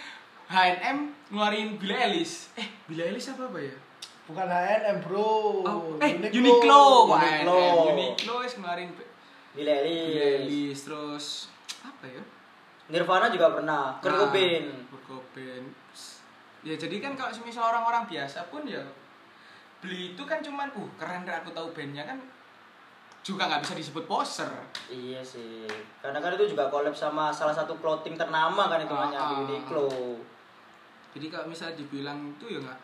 H&M 0.48 1.12
ngeluarin 1.28 1.76
Billie 1.76 1.92
Eilish. 1.92 2.48
Eh, 2.56 2.64
Billie 2.88 3.04
Eilish 3.04 3.28
apa 3.36 3.52
apa 3.52 3.60
ya? 3.60 3.76
Bukan 4.24 4.48
H&M 4.48 5.04
bro. 5.04 5.60
Oh, 5.60 6.00
eh 6.00 6.16
Uniqlo, 6.24 7.12
Wah, 7.12 7.20
Uniqlo. 7.20 7.60
H&M. 7.84 7.92
Uniqlo 7.92 8.34
wis 8.40 8.56
ngeluarin 8.56 8.88
Billie 8.96 9.12
Billie 9.52 9.76
Eilish 9.76 10.24
Eilish 10.40 10.80
terus 10.88 11.26
apa 11.84 12.08
ya? 12.08 12.24
Nirvana 12.88 13.28
juga 13.28 13.52
pernah 13.52 14.00
Kurt 14.00 14.08
Nah, 14.16 14.20
Cobain 14.24 14.64
Kurt 14.88 15.04
Cobain. 15.04 15.64
Ya 16.64 16.80
jadi 16.80 16.96
kan 17.04 17.12
kalau 17.12 17.28
semisal 17.28 17.60
orang-orang 17.68 18.08
biasa 18.08 18.48
pun 18.48 18.64
ya 18.64 18.80
beli 19.84 20.16
itu 20.16 20.22
kan 20.24 20.40
cuman 20.40 20.72
uh 20.72 20.88
keren 20.96 21.28
deh 21.28 21.36
aku 21.36 21.52
tahu 21.52 21.76
bandnya 21.76 22.08
kan 22.08 22.16
juga 23.28 23.44
nggak 23.44 23.60
bisa 23.60 23.74
disebut 23.74 24.04
poser. 24.04 24.48
iya 24.88 25.20
sih 25.20 25.68
karena 25.98 26.16
kan 26.16 26.32
itu 26.32 26.48
juga 26.48 26.64
collab 26.66 26.92
sama 26.92 27.28
salah 27.28 27.52
satu 27.52 27.76
clothing 27.76 28.16
ternama 28.16 28.66
kan 28.66 28.80
itu 28.80 28.88
Ah, 28.88 29.04
namanya 29.04 29.20
ah. 29.20 29.30
Uniqlo 29.38 30.16
Jadi 31.12 31.26
kalau 31.28 31.44
misalnya 31.46 31.76
dibilang 31.76 32.16
itu 32.30 32.44
ya 32.48 32.58
nggak 32.58 32.78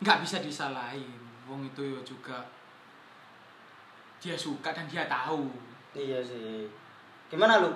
nggak 0.00 0.18
bisa 0.20 0.36
disalahin. 0.38 1.20
Wong 1.44 1.60
itu 1.62 1.82
ya 1.82 2.00
juga 2.00 2.40
dia 4.16 4.32
suka 4.34 4.72
dan 4.72 4.86
dia 4.86 5.04
tahu. 5.04 5.52
iya 5.92 6.18
sih 6.18 6.64
gimana 7.28 7.60
lu 7.60 7.68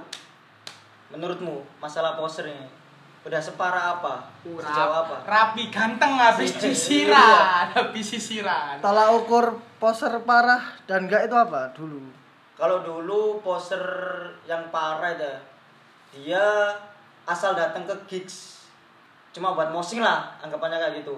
menurutmu 1.08 1.60
masalah 1.76 2.16
poster 2.16 2.48
ini 2.48 2.64
udah 3.20 3.36
separah 3.38 3.98
apa 3.98 4.24
sejauh 4.42 4.94
apa 4.98 5.16
Rapi 5.22 5.68
ganteng 5.68 6.16
habis 6.16 6.50
Iya. 6.56 6.60
sisiran, 6.64 7.64
habis 7.70 8.06
sisiran. 8.08 8.80
Tolak 8.80 9.12
ukur 9.14 9.44
poser 9.78 10.12
parah 10.22 10.62
dan 10.84 11.06
enggak 11.06 11.26
itu 11.26 11.34
apa 11.34 11.70
dulu? 11.72 12.02
Kalau 12.58 12.82
dulu 12.82 13.38
poser 13.38 13.82
yang 14.44 14.66
parah 14.68 15.14
itu 15.14 15.32
dia 16.10 16.74
asal 17.22 17.54
datang 17.54 17.84
ke 17.84 17.94
gigs 18.08 18.66
cuma 19.30 19.52
buat 19.52 19.70
mosing 19.70 20.00
lah 20.00 20.32
anggapannya 20.40 20.80
kayak 20.80 20.94
gitu 21.04 21.14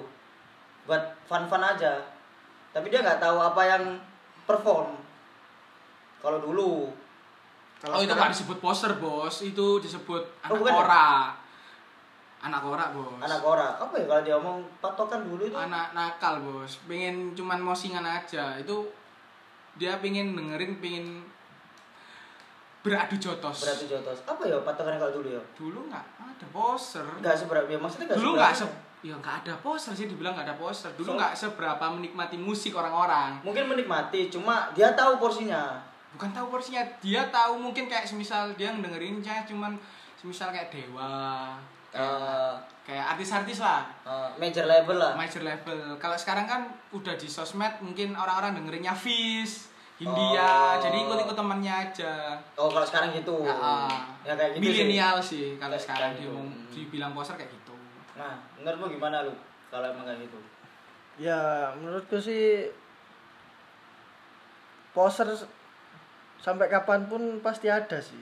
buat 0.84 0.98
fun-fun 1.24 1.62
aja 1.62 2.02
tapi 2.74 2.90
dia 2.90 3.00
nggak 3.00 3.22
tahu 3.22 3.38
apa 3.38 3.62
yang 3.62 3.84
perform 4.44 4.98
kalau 6.18 6.42
dulu 6.42 6.90
kalau 7.80 7.96
Oh 7.96 8.04
itu 8.04 8.12
nggak 8.12 8.34
disebut 8.36 8.58
poster 8.60 8.92
bos, 9.00 9.40
itu 9.40 9.80
disebut 9.80 10.20
Oh, 10.20 10.52
anak 10.52 10.58
bukan 10.60 10.72
ya? 10.76 10.80
ora. 10.84 11.08
Anak 12.40 12.64
ora 12.64 12.88
bos. 12.88 13.20
anak 13.20 13.40
ora 13.40 13.68
apa 13.74 13.94
ya 13.94 14.04
kalau 14.04 14.22
dia 14.22 14.34
omong 14.34 14.58
patokan 14.80 15.20
dulu 15.22 15.44
itu 15.44 15.52
Anak 15.52 15.92
nakal 15.92 16.40
bos, 16.40 16.80
pengen 16.84 17.32
cuman 17.32 17.60
mosingan 17.60 18.00
aja. 18.02 18.56
Itu 18.56 18.88
dia 19.76 20.00
pengen 20.00 20.32
dengerin, 20.32 20.76
pengen 20.78 21.20
beradu 22.80 23.12
jotos. 23.14 23.60
berarti 23.60 23.84
jotos 23.86 24.24
apa 24.24 24.40
ya 24.42 24.56
patokan 24.58 24.96
kalau 24.96 25.12
dulu 25.12 25.28
ya 25.30 25.42
Dulu 25.52 25.78
nggak 25.86 26.04
ada 26.18 26.46
poster. 26.48 27.04
nggak 27.20 27.36
seberapa 27.36 27.68
ya 27.68 27.76
maksudnya 27.76 28.06
nggak 28.08 28.16
Dulu 28.16 28.30
nggak 28.34 28.52
se 28.56 28.64
ya 29.00 29.14
nggak 29.16 29.36
ada 29.40 29.54
poster 29.60 29.92
sih 29.94 30.08
dibilang 30.08 30.32
nggak 30.32 30.48
ada 30.48 30.56
poster. 30.56 30.88
Dulu 30.96 31.04
So- 31.06 31.16
nggak 31.16 31.32
seberapa 31.34 31.84
menikmati 31.86 32.40
musik 32.40 32.72
orang-orang. 32.72 33.36
mungkin 33.42 33.68
menikmati 33.68 34.28
cuma 34.28 34.72
dia 34.72 34.92
tahu 34.92 35.16
porsinya 35.18 35.76
Bukan 36.10 36.34
tahu 36.34 36.50
porsinya, 36.50 36.82
dia 36.98 37.22
tahu 37.30 37.54
mungkin 37.54 37.86
kayak 37.86 38.02
semisal 38.02 38.50
dia 38.58 38.74
ngedengerinnya 38.74 39.46
cuman 39.46 39.78
semisal 40.18 40.50
kayak 40.50 40.66
Dewa, 40.66 41.54
kayak, 41.90 42.06
Eh, 42.06 42.54
kayak 42.84 43.06
artis-artis 43.10 43.58
lah. 43.58 43.82
eh, 44.02 44.28
major 44.36 44.64
label 44.64 44.96
lah 44.96 45.12
major 45.12 45.40
level. 45.40 45.94
Kalau 45.96 46.14
sekarang 46.14 46.44
kan 46.44 46.60
udah 46.90 47.14
di 47.14 47.26
sosmed 47.26 47.78
mungkin 47.80 48.14
orang-orang 48.14 48.54
dengerinnya 48.54 48.92
Fizz, 48.92 49.68
Hindia, 49.96 50.40
Oh. 50.40 50.80
jadi 50.80 50.96
ikut-ikut 50.98 51.34
temannya 51.34 51.68
aja. 51.82 52.32
oh 52.54 52.66
kalau 52.66 52.82
sekarang 52.82 53.12
gitu 53.12 53.42
Nah, 53.42 53.84
ya 54.22 54.32
kayak 54.32 54.54
gitu 54.54 54.62
sih. 54.62 54.72
milenial 54.80 55.16
sih 55.20 55.46
kalau 55.54 55.70
Kayak- 55.70 55.84
sekarang 55.84 56.10
gitu. 56.16 56.30
mau 56.30 56.40
Hmm. 56.40 56.70
dibilang 56.70 57.12
poser 57.12 57.34
kayak 57.34 57.52
gitu. 57.52 57.74
Nah, 58.16 58.32
menurutmu 58.56 58.86
gimana 58.90 59.20
lu 59.22 59.34
kalau 59.68 59.86
emang 59.86 60.04
kayak 60.04 60.24
gitu? 60.24 60.40
Ya 61.18 61.36
menurutku 61.74 62.16
sih 62.16 62.72
poster 64.90 65.28
sampai 66.38 66.66
kapan 66.66 67.04
pun 67.04 67.22
pasti 67.38 67.68
ada 67.68 68.00
sih 68.00 68.18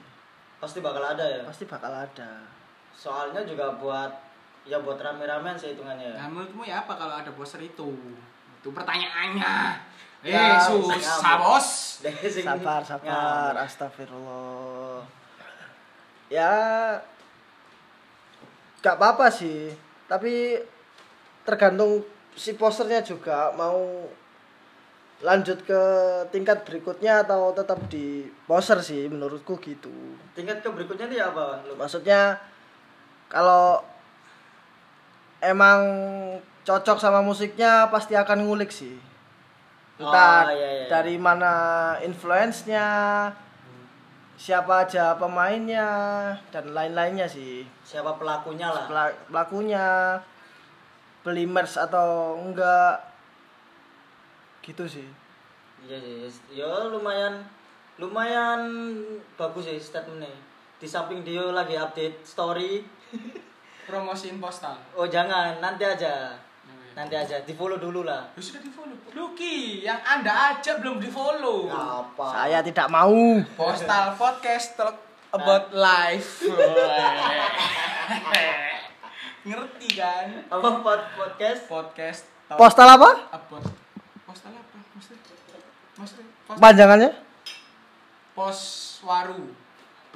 Pasti 0.58 0.82
bakal 0.82 1.06
ada 1.06 1.22
ya. 1.22 1.42
pasti 1.46 1.64
bakal 1.64 1.94
ada 1.94 2.42
Soalnya 2.98 3.46
juga 3.46 3.70
buat 3.74 4.10
ya 4.64 4.76
buat 4.76 4.98
rame-ramean 4.98 5.54
sih 5.54 5.72
hitungannya. 5.72 6.12
Nah, 6.12 6.26
menurutmu 6.26 6.62
ya 6.62 6.82
apa 6.82 6.92
kalau 6.92 7.14
ada 7.14 7.30
poster 7.30 7.62
itu? 7.62 7.94
Itu 8.56 8.68
pertanyaannya. 8.70 9.54
Eh, 10.18 10.34
Ya, 10.34 10.58
susah, 10.58 11.38
Bos. 11.38 12.02
Deh, 12.02 12.10
sing- 12.26 12.42
sabar 12.42 12.82
sabar 12.82 13.54
ngambek. 13.54 13.64
astagfirullah 13.64 14.98
ya 16.26 16.50
gak 18.78 18.98
apa-apa 18.98 19.30
sih 19.30 19.70
tapi 20.06 20.58
tergantung 21.42 22.02
si 22.34 22.54
posternya 22.54 22.98
juga 23.00 23.54
mau 23.54 24.10
lanjut 25.20 25.62
ke 25.62 25.80
tingkat 26.28 26.62
berikutnya 26.62 27.22
atau 27.22 27.50
tetap 27.50 27.78
di 27.86 28.26
poster 28.44 28.78
sih 28.78 29.06
menurutku 29.06 29.58
gitu 29.58 29.90
Tingkat 30.34 30.62
ke 30.62 30.68
berikutnya 30.68 31.06
nih 31.06 31.20
apa? 31.24 31.58
Maksudnya 31.74 32.38
kalau 33.28 33.80
emang 35.40 35.80
cocok 36.64 36.98
sama 36.98 37.20
musiknya 37.20 37.88
pasti 37.88 38.12
akan 38.12 38.44
ngulik 38.44 38.68
sih 38.68 38.96
entah 39.98 40.46
Oh, 40.46 40.54
iya, 40.54 40.68
iya. 40.78 40.86
dari 40.86 41.16
mana 41.16 41.52
influence-nya 42.00 42.86
siapa 44.38 44.86
aja 44.86 45.18
pemainnya 45.18 45.88
dan 46.54 46.70
lain-lainnya 46.70 47.26
sih 47.26 47.66
Siapa 47.82 48.14
pelakunya 48.14 48.70
lah. 48.70 48.86
Pela- 48.86 49.18
pelakunya 49.26 49.86
beli 51.26 51.42
merch 51.42 51.74
atau 51.74 52.38
enggak 52.38 53.02
gitu 54.62 54.86
sih 54.86 55.08
Iya 55.82 55.98
sih. 55.98 56.30
Ya 56.54 56.66
lumayan 56.86 57.42
lumayan 57.98 58.60
bagus 59.34 59.66
sih 59.66 59.78
statementnya. 59.78 60.30
Di 60.78 60.86
samping 60.86 61.26
dia 61.26 61.42
lagi 61.50 61.74
update 61.74 62.22
story. 62.22 62.86
Promosiin 63.90 64.38
postal. 64.38 64.78
Oh 64.94 65.10
jangan, 65.10 65.58
nanti 65.58 65.82
aja. 65.82 66.38
Nanti 66.94 67.14
aja, 67.14 67.38
di 67.42 67.54
follow 67.54 67.78
dulu 67.78 68.02
lah. 68.02 68.26
Ya 68.34 68.42
sudah 68.42 68.62
di 68.62 68.70
follow. 68.70 68.94
Luki, 69.14 69.82
yang 69.82 69.98
anda 70.02 70.54
aja 70.54 70.78
belum 70.78 71.02
di 71.02 71.10
follow. 71.10 71.70
Apa? 71.70 72.26
saya 72.30 72.62
tidak 72.62 72.90
mau 72.90 73.42
Postal 73.54 74.14
podcast 74.20 74.78
talk 74.78 74.96
about 75.30 75.70
life. 75.74 76.42
Ngerti 79.48 79.88
kan? 79.94 80.26
Apa 80.50 80.68
pod 80.82 81.00
podcast? 81.14 81.60
Podcast 81.70 82.22
talk 82.50 82.58
postal 82.58 82.88
apa 82.98 83.10
about 83.30 83.64
postal 84.26 84.52
apa? 84.52 84.76
Maksudnya? 84.94 85.22
Maksudnya? 85.96 86.26
Panjangannya 86.58 87.10
pos 88.38 88.60
waru. 89.02 89.50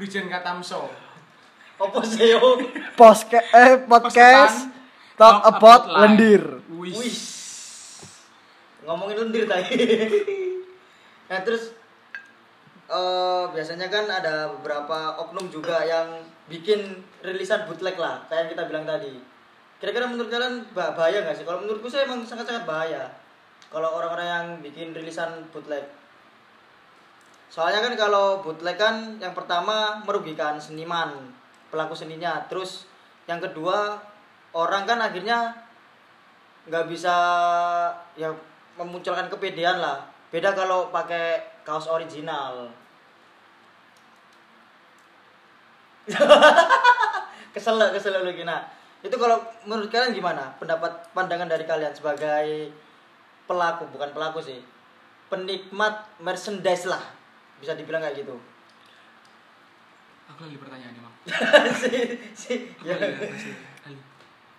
Brijen 0.02 0.26
Katamso. 0.26 0.90
Apa 1.78 2.02
sih 2.02 2.34
yo? 2.34 2.58
Poske 2.98 3.38
eh 3.38 3.86
podcast 3.86 4.66
talk 5.14 5.46
about 5.46 5.86
life. 5.86 5.94
lendir 6.02 6.42
Wis. 6.74 6.98
Wih. 6.98 7.18
Ngomongin 8.82 9.22
lendir 9.22 9.46
tadi. 9.46 9.78
nah, 11.30 11.38
terus 11.46 11.70
eh 12.90 13.44
biasanya 13.54 13.86
kan 13.86 14.10
ada 14.10 14.50
beberapa 14.58 15.22
oknum 15.22 15.46
juga 15.54 15.86
yang 15.86 16.26
bikin 16.50 16.98
rilisan 17.22 17.70
bootleg 17.70 17.94
lah, 17.94 18.26
kayak 18.26 18.42
yang 18.42 18.50
kita 18.58 18.62
bilang 18.66 18.82
tadi. 18.82 19.14
Kira-kira 19.78 20.10
menurut 20.10 20.34
kalian 20.34 20.66
bah- 20.74 20.98
bahaya 20.98 21.22
nggak 21.22 21.38
sih? 21.38 21.46
Kalau 21.46 21.62
menurutku 21.62 21.86
sih 21.86 22.02
emang 22.02 22.26
sangat-sangat 22.26 22.66
bahaya. 22.66 23.06
Kalau 23.70 24.02
orang-orang 24.02 24.26
yang 24.26 24.46
bikin 24.66 24.90
rilisan 24.98 25.46
bootleg. 25.54 25.86
Soalnya 27.52 27.84
kan 27.84 27.92
kalau 28.00 28.40
bootleg 28.40 28.80
kan 28.80 29.20
yang 29.20 29.36
pertama 29.36 30.00
merugikan 30.08 30.56
seniman, 30.56 31.12
pelaku 31.68 31.92
seninya. 31.92 32.48
Terus 32.48 32.88
yang 33.28 33.44
kedua 33.44 34.00
orang 34.56 34.88
kan 34.88 34.96
akhirnya 35.04 35.52
nggak 36.64 36.88
bisa 36.88 37.12
ya 38.16 38.32
memunculkan 38.80 39.28
kepedean 39.28 39.84
lah. 39.84 40.00
Beda 40.32 40.56
kalau 40.56 40.88
pakai 40.88 41.44
kaos 41.60 41.92
original. 41.92 42.72
kesel 47.54 47.78
kesel 47.94 48.16
lagi 48.18 48.42
nah 48.42 48.58
itu 49.06 49.14
kalau 49.14 49.38
menurut 49.68 49.86
kalian 49.92 50.14
gimana 50.14 50.50
pendapat 50.58 50.90
pandangan 51.14 51.46
dari 51.46 51.62
kalian 51.62 51.94
sebagai 51.94 52.74
pelaku 53.46 53.86
bukan 53.92 54.10
pelaku 54.10 54.42
sih 54.42 54.58
penikmat 55.30 56.02
merchandise 56.18 56.90
lah 56.90 57.21
bisa 57.62 57.72
dibilang 57.72 58.02
kayak 58.02 58.18
gitu 58.18 58.34
Aku 60.28 60.40
lagi 60.42 60.56
pertanyaan 60.56 60.94
emang. 60.94 61.14
si, 61.80 61.90
si, 62.32 62.52
ya. 62.82 62.96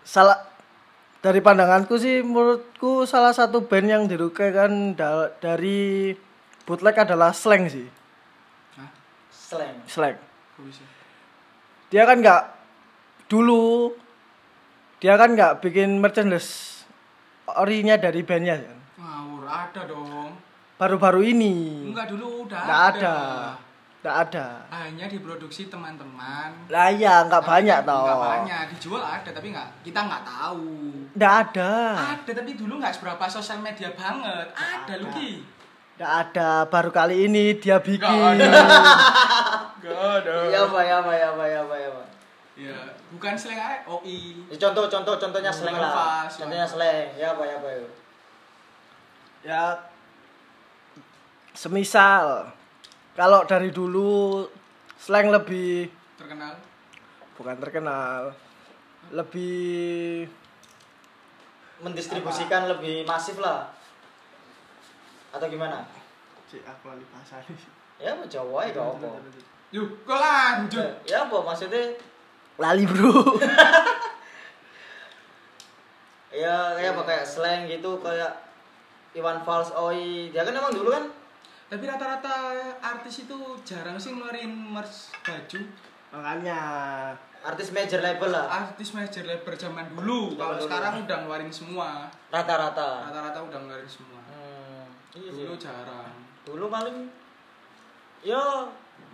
salah 0.01 0.37
dari 1.19 1.39
pandanganku 1.39 1.95
sih 1.95 2.19
menurutku 2.19 3.03
salah 3.03 3.31
satu 3.31 3.63
band 3.63 3.87
yang 3.89 4.03
dirugikan 4.05 4.93
da- 4.93 5.31
dari 5.37 6.11
bootleg 6.63 6.95
adalah 6.97 7.31
slang 7.31 7.67
sih 7.67 7.87
Hah? 8.75 8.87
slang 9.29 9.75
slang 9.85 10.15
Kok 10.53 10.63
bisa? 10.63 10.83
dia 11.89 12.03
kan 12.03 12.19
nggak 12.19 12.43
dulu 13.25 13.91
dia 14.99 15.15
kan 15.15 15.31
nggak 15.31 15.59
bikin 15.59 15.97
merchandise 15.97 16.83
orinya 17.49 17.95
dari 17.95 18.23
bandnya 18.23 18.55
kan 18.57 18.77
Ngawur, 18.93 19.43
ada 19.43 19.81
dong. 19.83 20.31
Baru-baru 20.83 21.21
ini. 21.31 21.55
Enggak 21.87 22.11
dulu 22.11 22.43
udah 22.43 22.59
nggak 22.67 22.83
ada. 22.99 23.17
nggak 24.03 24.17
ada. 24.27 24.47
Hanya 24.67 25.07
diproduksi 25.07 25.71
teman-teman. 25.71 26.51
lah 26.67 26.91
iya 26.91 27.23
nggak 27.23 27.39
banyak 27.39 27.87
toh. 27.87 28.03
Enggak 28.03 28.19
banyak, 28.19 28.63
dijual 28.75 28.99
ada 28.99 29.29
tapi 29.31 29.47
nggak 29.55 29.67
kita 29.87 29.99
nggak 30.03 30.23
tahu. 30.27 30.75
nggak 31.15 31.33
ada. 31.47 31.71
Ada 32.19 32.31
tapi 32.35 32.51
dulu 32.59 32.83
nggak 32.83 32.93
seberapa 32.99 33.25
sosial 33.31 33.63
media 33.63 33.95
banget. 33.95 34.51
Ada 34.51 34.93
lu 34.99 35.07
Ki. 35.15 35.39
nggak 35.95 36.13
ada. 36.27 36.67
Baru 36.67 36.91
kali 36.91 37.31
ini 37.31 37.55
dia 37.55 37.79
bikin. 37.79 38.43
Gak 39.83 39.99
ada. 39.99 40.47
ya 40.47 40.63
apa 40.63 40.79
ya 40.79 41.03
apa 41.03 41.11
ya 41.11 41.27
apa 41.35 41.43
ya 41.47 41.59
apa 41.63 41.75
ya 41.75 41.89
apa 41.91 42.03
Ya, 42.53 42.77
bukan 43.09 43.33
slang 43.33 43.57
aja, 43.57 43.81
OI. 43.89 44.45
Ya, 44.45 44.55
contoh 44.61 44.85
contoh 44.85 45.17
contohnya 45.17 45.49
slang 45.49 45.73
lah. 45.73 46.21
contohnya 46.29 46.61
slang 46.69 47.17
ya 47.17 47.33
apa 47.33 47.43
ya 47.49 47.57
apa 47.57 47.67
ya 47.67 47.81
ya 49.43 49.61
semisal 51.53 52.49
kalau 53.13 53.45
dari 53.45 53.69
dulu 53.69 54.45
slang 54.97 55.29
lebih 55.29 55.85
Terkenal. 56.17 56.53
bukan 57.37 57.55
terkenal. 57.57 58.21
Lebih 59.11 60.25
mendistribusikan 61.79 62.71
lebih 62.71 63.03
masif 63.03 63.37
lah. 63.37 63.69
Atau 65.29 65.45
gimana? 65.47 65.83
Cik, 66.47 66.63
aku 66.63 66.89
lali 66.89 67.03
bahasa 67.11 67.37
ya 67.99 68.15
apa 68.15 68.25
Jawa 68.25 68.65
ya 68.65 68.73
gak 68.73 68.87
apa? 68.97 69.09
Yuk, 69.73 69.87
kok 70.03 70.17
lanjut. 70.17 70.89
ya 71.03 71.25
apa? 71.25 71.37
Maksudnya? 71.43 71.93
Lali 72.57 72.83
bro. 72.83 73.13
Ya 76.33 76.73
kayak 76.73 76.97
apa? 76.97 77.01
Kayak 77.05 77.25
slang 77.29 77.61
gitu 77.69 78.01
kayak 78.01 78.33
Iwan 79.13 79.45
Fals 79.45 79.69
Oi. 79.77 80.33
Dia 80.33 80.41
kan 80.41 80.57
emang 80.57 80.73
dulu 80.73 80.89
kan 80.89 81.05
Tapi 81.73 81.89
rata-rata 81.89 82.53
artis 82.79 83.25
itu 83.25 83.37
jarang 83.65 83.97
sih 83.97 84.13
ngeluarin 84.13 84.53
merch 84.53 85.09
baju. 85.19 85.59
makanya 86.13 86.59
artis 87.41 87.73
major 87.73 87.97
label 87.97 88.29
lah 88.29 88.45
Artis 88.45 88.93
major 88.93 89.25
label 89.25 89.53
zaman 89.57 89.89
dulu. 89.89 90.37
Kalau 90.37 90.61
sekarang 90.61 91.01
udah 91.01 91.17
ngeluarin 91.25 91.49
semua. 91.49 92.05
rata-rata 92.29 93.09
Rata-rata 93.09 93.41
udah 93.41 93.57
ngeluarin 93.57 93.89
semua. 93.89 94.21
hmm, 94.21 94.85
iya 95.17 95.29
sih. 95.33 95.41
Dulu 95.41 95.57
jarang. 95.57 96.13
dulu 96.43 96.69
paling 96.69 97.09
ya 98.21 98.69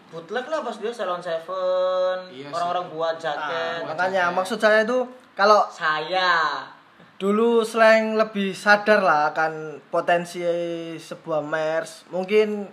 bootleg 0.10 0.44
lah 0.44 0.60
pas 0.60 0.76
dia 0.76 0.90
Salon 0.90 1.22
Seven 1.22 2.18
Iya 2.28 2.50
sih. 2.50 2.52
orang-orang 2.52 2.86
buat 2.90 3.16
Nah, 3.16 3.22
jaket 3.24 3.80
makanya 3.86 4.24
maksud 4.34 4.58
saya 4.58 4.82
itu 4.84 5.00
kalau 5.32 5.64
saya 5.72 6.66
dulu 7.20 7.68
slang 7.68 8.16
lebih 8.16 8.56
sadar 8.56 9.04
lah 9.04 9.36
akan 9.36 9.84
potensi 9.92 10.40
sebuah 10.96 11.44
merch 11.44 12.08
mungkin 12.16 12.64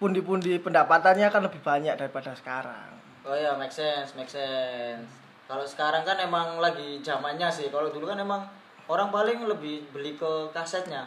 pundi-pundi 0.00 0.56
pendapatannya 0.56 1.28
akan 1.28 1.52
lebih 1.52 1.60
banyak 1.60 1.92
daripada 2.00 2.32
sekarang. 2.32 2.96
Oh 3.28 3.36
ya 3.36 3.52
make 3.60 3.68
sense 3.68 4.16
make 4.16 4.32
sense. 4.32 5.04
Kalau 5.44 5.68
sekarang 5.68 6.08
kan 6.08 6.16
emang 6.16 6.56
lagi 6.64 7.04
zamannya 7.04 7.52
sih. 7.52 7.68
Kalau 7.68 7.92
dulu 7.92 8.08
kan 8.08 8.16
emang 8.16 8.48
orang 8.88 9.12
paling 9.12 9.44
lebih 9.44 9.84
beli 9.92 10.16
ke 10.16 10.48
kasetnya. 10.56 11.04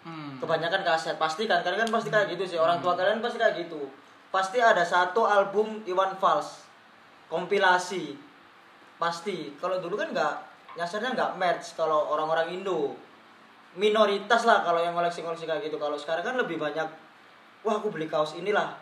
Hmm. 0.00 0.40
kebanyakan 0.40 0.80
kaset. 0.80 1.20
Pasti 1.20 1.44
kan 1.44 1.60
kalian 1.60 1.84
kan 1.84 1.90
pasti 1.92 2.08
kayak 2.08 2.32
gitu 2.32 2.44
sih. 2.46 2.58
Orang 2.62 2.80
tua 2.80 2.96
kalian 2.96 3.20
pasti 3.20 3.36
kayak 3.36 3.66
gitu. 3.66 3.90
Pasti 4.32 4.62
ada 4.62 4.86
satu 4.86 5.26
album 5.26 5.82
Iwan 5.84 6.16
Fals. 6.16 6.64
Kompilasi. 7.28 8.16
Pasti. 8.96 9.52
Kalau 9.60 9.82
dulu 9.82 9.98
kan 10.00 10.14
nggak 10.14 10.49
nyasarnya 10.80 11.12
nggak 11.12 11.36
merch 11.36 11.76
kalau 11.76 12.08
orang-orang 12.16 12.56
Indo. 12.56 12.96
Minoritas 13.76 14.48
lah 14.48 14.64
kalau 14.64 14.80
yang 14.80 14.96
koleksi-koleksi 14.96 15.44
kayak 15.44 15.68
gitu. 15.68 15.76
Kalau 15.76 16.00
sekarang 16.00 16.24
kan 16.24 16.34
lebih 16.40 16.56
banyak 16.56 16.88
wah 17.60 17.76
aku 17.76 17.92
beli 17.92 18.08
kaos 18.08 18.32
inilah. 18.40 18.72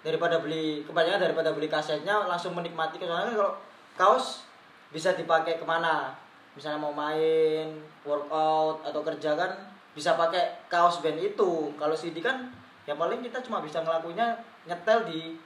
Daripada 0.00 0.40
beli 0.40 0.80
kebanyakan 0.88 1.20
daripada 1.20 1.52
beli 1.52 1.68
kasetnya 1.68 2.24
langsung 2.24 2.56
menikmati. 2.56 2.96
Soalnya 2.96 3.28
kan 3.28 3.36
kalau 3.36 3.52
kaos 4.00 4.48
bisa 4.88 5.12
dipakai 5.12 5.60
ke 5.60 5.64
mana? 5.68 6.16
Misalnya 6.56 6.80
mau 6.80 6.96
main 6.96 7.76
workout 8.08 8.80
atau 8.80 9.04
kerja 9.04 9.36
kan 9.36 9.52
bisa 9.92 10.16
pakai 10.16 10.64
kaos 10.72 11.04
band 11.04 11.20
itu. 11.20 11.70
Kalau 11.76 11.92
CD 11.92 12.24
kan 12.24 12.48
ya 12.88 12.96
paling 12.96 13.20
kita 13.20 13.44
cuma 13.44 13.60
bisa 13.60 13.84
ngelakuinnya 13.84 14.32
nyetel 14.64 15.04
di 15.04 15.36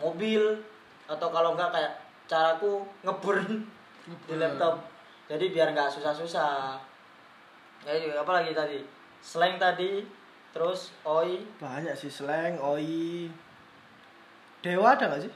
mobil 0.00 0.40
atau 1.04 1.28
kalau 1.28 1.52
enggak 1.52 1.70
kayak 1.70 1.92
caraku 2.24 2.80
ngeburn 3.04 3.68
di 4.24 4.34
laptop 4.40 4.93
jadi 5.24 5.44
biar 5.48 5.68
nggak 5.72 5.88
susah-susah. 5.88 6.76
Ya 7.84 7.92
apa 8.20 8.32
lagi 8.32 8.52
tadi? 8.52 8.80
Slang 9.24 9.56
tadi 9.56 10.04
terus 10.52 10.92
oi. 11.04 11.40
Banyak 11.60 11.96
sih 11.96 12.12
slang 12.12 12.60
oi. 12.60 13.28
Dewa 14.60 14.96
ada 14.96 15.08
nggak 15.08 15.24
sih? 15.24 15.32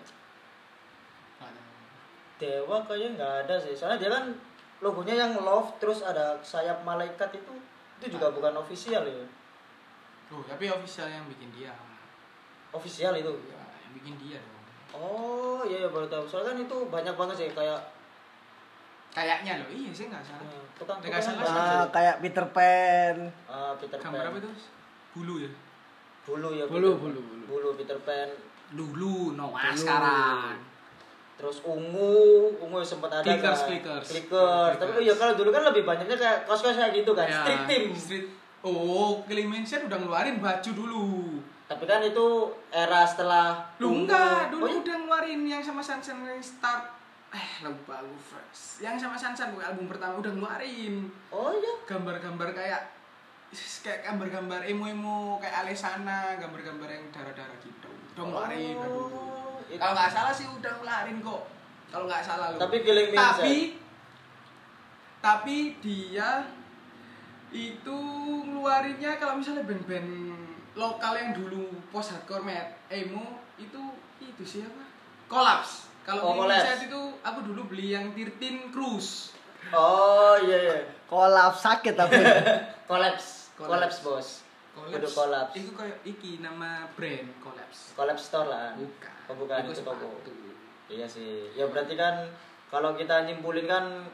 Dewa 2.38 2.84
kayaknya 2.84 3.08
nggak 3.16 3.34
ada 3.44 3.54
sih. 3.56 3.72
Soalnya 3.72 3.98
dia 4.00 4.10
kan 4.12 4.24
logonya 4.84 5.14
yang 5.16 5.32
love 5.42 5.74
terus 5.82 6.04
ada 6.04 6.38
sayap 6.44 6.84
malaikat 6.86 7.34
itu 7.34 7.54
itu 7.98 8.14
juga 8.14 8.30
bukan 8.30 8.54
official 8.60 9.02
ya. 9.02 9.26
Oh, 10.28 10.44
tapi 10.44 10.68
official 10.68 11.08
yang 11.08 11.24
bikin 11.26 11.48
dia. 11.56 11.72
official 12.68 13.16
itu? 13.16 13.32
Ya, 13.48 13.64
yang 13.80 13.92
bikin 13.96 14.14
dia 14.20 14.36
dong. 14.36 14.64
oh 14.92 15.64
iya 15.64 15.84
iya 15.84 15.88
baru 15.88 16.04
tahu. 16.04 16.28
Soalnya 16.28 16.52
kan 16.52 16.58
itu 16.68 16.76
banyak 16.92 17.14
banget 17.16 17.36
sih 17.40 17.48
kayak 17.56 17.80
Kayaknya 19.18 19.52
loh, 19.58 19.68
iya 19.68 19.90
sih 19.90 20.06
nggak 20.06 20.22
salah. 20.22 20.46
eh, 20.46 20.62
tukang 20.74 20.96
Nggak 21.00 21.18
tukang 21.18 21.42
salah 21.42 21.58
Ah, 21.74 21.84
kayak 21.90 22.14
Peter 22.20 22.46
Pan 22.48 23.16
Ah, 23.44 23.74
Peter 23.74 23.98
Gambar 23.98 24.20
Pan 24.20 24.30
apa 24.30 24.38
itu? 24.38 24.50
Bulu 25.12 25.34
ya? 25.38 25.50
bulu 26.22 26.48
ya 26.52 26.64
Bulu, 26.64 26.88
Peter- 26.88 27.02
bulu, 27.02 27.20
bulu. 27.20 27.44
bulu 27.44 27.68
Peter 27.74 27.98
Pan 28.00 28.28
Dulu, 28.70 29.34
Noah 29.34 29.68
Dulu. 29.68 29.80
sekarang. 29.80 30.54
terus 31.34 31.62
ungu 31.62 32.18
ungu 32.58 32.78
sempat 32.80 33.10
ada 33.12 33.22
Clickers, 33.22 33.62
kan 33.62 33.66
clickers. 33.70 34.06
clickers 34.08 34.74
tapi 34.76 34.90
Clickers. 34.92 35.06
ya 35.06 35.14
kalau 35.16 35.34
dulu 35.34 35.50
kan 35.50 35.62
lebih 35.64 35.82
banyaknya 35.84 36.16
kayak 36.16 36.38
kos 36.44 36.60
kos 36.60 36.74
kayak 36.74 36.90
gitu 36.92 37.10
kan 37.12 37.26
Ya, 37.26 37.38
street 37.40 37.62
team 37.64 37.82
Street. 37.94 38.26
Oh, 38.60 39.22
Mansion 39.22 39.86
udah 39.86 39.98
ngeluarin 39.98 40.38
baju 40.38 40.70
dulu. 40.72 41.06
tapi 41.64 41.84
kan 41.84 42.02
itu 42.02 42.26
era 42.68 43.02
setelah 43.04 43.62
Lu 43.78 44.02
enggak, 44.02 44.50
Oh, 44.50 44.58
dulu 44.58 44.66
iya? 44.68 44.78
udah 44.78 44.96
ngeluarin 44.98 45.40
yang 45.44 45.60
sama 45.60 45.78
Sunshine 45.78 46.26
yang 46.26 46.40
start 46.40 46.97
eh 47.28 47.48
lupa 47.60 48.00
lu 48.00 48.16
first. 48.16 48.80
Yang 48.80 49.04
sama 49.04 49.16
Sunshine 49.16 49.52
gue 49.52 49.60
album 49.60 49.84
pertama 49.84 50.16
udah 50.16 50.32
ngeluarin 50.32 51.12
oh 51.28 51.52
iya 51.52 51.74
gambar-gambar 51.84 52.48
kayak 52.52 52.82
kayak 53.80 54.04
gambar-gambar 54.04 54.60
emo-emo 54.64 55.36
kayak 55.36 55.64
Alesana, 55.64 56.36
gambar-gambar 56.36 56.88
yang 56.88 57.04
darah-darah 57.08 57.56
gitu. 57.60 57.88
Udah 58.16 58.24
ngeluarin. 58.24 58.76
Oh, 58.76 59.60
itu- 59.64 59.76
Kalau 59.76 59.92
nggak 59.92 60.12
salah 60.12 60.32
sih 60.32 60.46
udah 60.46 60.72
ngeluarin 60.76 61.18
kok. 61.20 61.42
Kalau 61.88 62.04
nggak 62.04 62.24
salah 62.24 62.46
lu. 62.52 62.58
Tapi 62.60 62.76
Me 62.84 63.16
Tapi 63.16 63.56
tapi 65.18 65.56
dia 65.82 66.46
itu 67.50 67.98
ngeluarinnya 68.44 69.16
kalau 69.16 69.40
misalnya 69.40 69.64
band-band 69.64 70.36
lokal 70.76 71.12
yang 71.16 71.32
dulu 71.34 71.66
post 71.90 72.14
hardcore 72.14 72.44
met 72.44 72.76
emo 72.86 73.40
itu 73.56 73.80
itu 74.20 74.42
siapa? 74.44 74.84
Collapse. 75.26 75.87
Kalau 76.08 76.24
Oh, 76.24 76.40
Collapse. 76.40 76.80
itu 76.82 77.00
aku 77.20 77.38
dulu 77.44 77.68
beli 77.68 77.92
yang 77.92 78.08
13 78.10 78.72
Cruise. 78.72 79.36
oh 79.68 80.32
iya 80.40 80.56
iya 80.64 80.76
kolap 81.04 81.52
sakit 81.52 81.92
tapi 81.92 82.16
Collapse. 82.88 83.52
collapse 83.54 84.00
bos 84.00 84.28
Kudu 84.72 85.04
collapse 85.04 85.52
Itu 85.54 85.76
kayak 85.76 86.00
iki 86.02 86.40
nama 86.40 86.88
brand 86.90 87.28
Collapse. 87.38 87.92
collapse 87.92 88.24
store 88.26 88.48
lah 88.48 88.72
Bukan. 88.72 89.12
oh 89.28 89.34
bukan 89.36 89.68
itu 89.68 89.82
toko 89.82 90.08
iya 90.88 91.04
sih 91.04 91.52
ya 91.52 91.68
berarti 91.68 91.92
kan 91.92 92.24
kalau 92.66 92.96
kita 92.96 93.28
nyimpulin 93.28 93.68
kan 93.68 94.08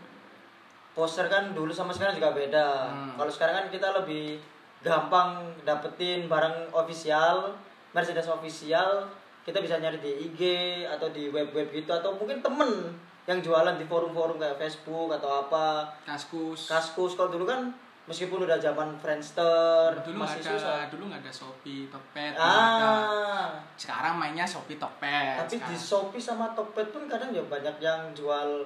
poster 0.90 1.26
kan 1.26 1.50
dulu 1.52 1.70
sama 1.70 1.90
sekarang 1.90 2.16
juga 2.16 2.30
beda 2.32 2.66
Hmm. 2.88 3.14
kalau 3.14 3.30
sekarang 3.30 3.54
kan 3.56 3.66
kita 3.68 3.94
lebih 3.94 4.42
gampang 4.80 5.38
dapetin 5.62 6.26
barang 6.26 6.70
official 6.72 7.54
Mercedes 7.90 8.26
official 8.26 9.06
kita 9.44 9.60
bisa 9.60 9.76
nyari 9.76 10.00
di 10.00 10.12
IG 10.32 10.40
atau 10.88 11.12
di 11.12 11.28
web-web 11.28 11.68
gitu 11.68 11.92
atau 11.92 12.16
mungkin 12.16 12.40
temen 12.40 12.88
yang 13.24 13.40
jualan 13.40 13.76
di 13.76 13.84
forum-forum 13.84 14.36
kayak 14.36 14.56
Facebook 14.56 15.12
atau 15.12 15.44
apa 15.44 15.84
Kaskus. 16.04 16.68
Kaskus 16.68 17.16
kalau 17.16 17.32
dulu 17.32 17.44
kan 17.44 17.72
meskipun 18.04 18.44
udah 18.44 18.60
zaman 18.60 18.92
Friendster 19.00 19.96
dulu 20.04 20.24
masih 20.24 20.44
ada 20.44 20.50
susah 20.52 20.78
dulu 20.92 21.08
nggak 21.08 21.24
ada 21.24 21.32
Shopee, 21.32 21.88
Tokped, 21.88 22.32
ada. 22.36 22.44
ah 22.44 23.48
Sekarang 23.80 24.20
mainnya 24.20 24.44
Shopee, 24.44 24.76
Tokped. 24.76 25.40
tapi 25.40 25.56
di 25.56 25.72
sekarang. 25.72 26.12
Shopee 26.12 26.20
sama 26.20 26.46
Tokped 26.52 26.92
pun 26.92 27.08
kadang 27.08 27.32
ya 27.32 27.40
banyak 27.48 27.80
yang 27.80 28.12
jual 28.12 28.64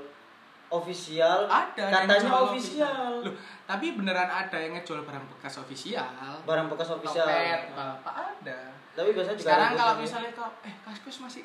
official 0.69 1.47
ada 1.47 1.87
katanya 1.87 2.45
official 2.45 3.25
Loh, 3.25 3.35
tapi 3.65 3.95
beneran 3.95 4.27
ada 4.27 4.59
yang 4.59 4.75
ngejual 4.75 5.07
barang 5.07 5.25
bekas 5.39 5.55
official. 5.63 6.03
barang 6.43 6.67
bekas 6.67 6.99
official 6.99 7.27
Tokped, 7.27 7.79
apa 7.79 8.11
ada. 8.35 8.61
Tapi 8.99 9.15
biasanya 9.15 9.39
juga 9.39 9.47
Sekarang 9.47 9.73
kalau 9.79 9.95
misalnya 10.03 10.31
kau 10.35 10.51
eh 10.67 10.75
Kaskus 10.83 11.17
masih 11.23 11.43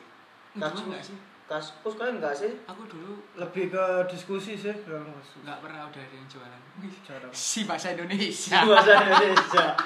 Kaskus. 0.58 0.90
nggak 0.90 1.04
sih? 1.06 1.18
Kaskus 1.46 1.94
kalian 1.94 2.18
enggak 2.18 2.34
sih 2.34 2.50
Aku 2.66 2.82
dulu 2.90 3.22
lebih 3.38 3.70
ke 3.70 3.86
diskusi 4.10 4.58
sih 4.58 4.74
nggak 4.74 5.58
pernah 5.62 5.86
udah 5.86 6.02
ada 6.02 6.16
yang 6.18 6.26
jualan. 6.26 6.62
Jarang 7.06 7.30
si 7.54 7.70
bahasa 7.70 7.94
Indonesia. 7.94 8.58
bahasa 8.66 8.92
Indonesia 8.98 9.66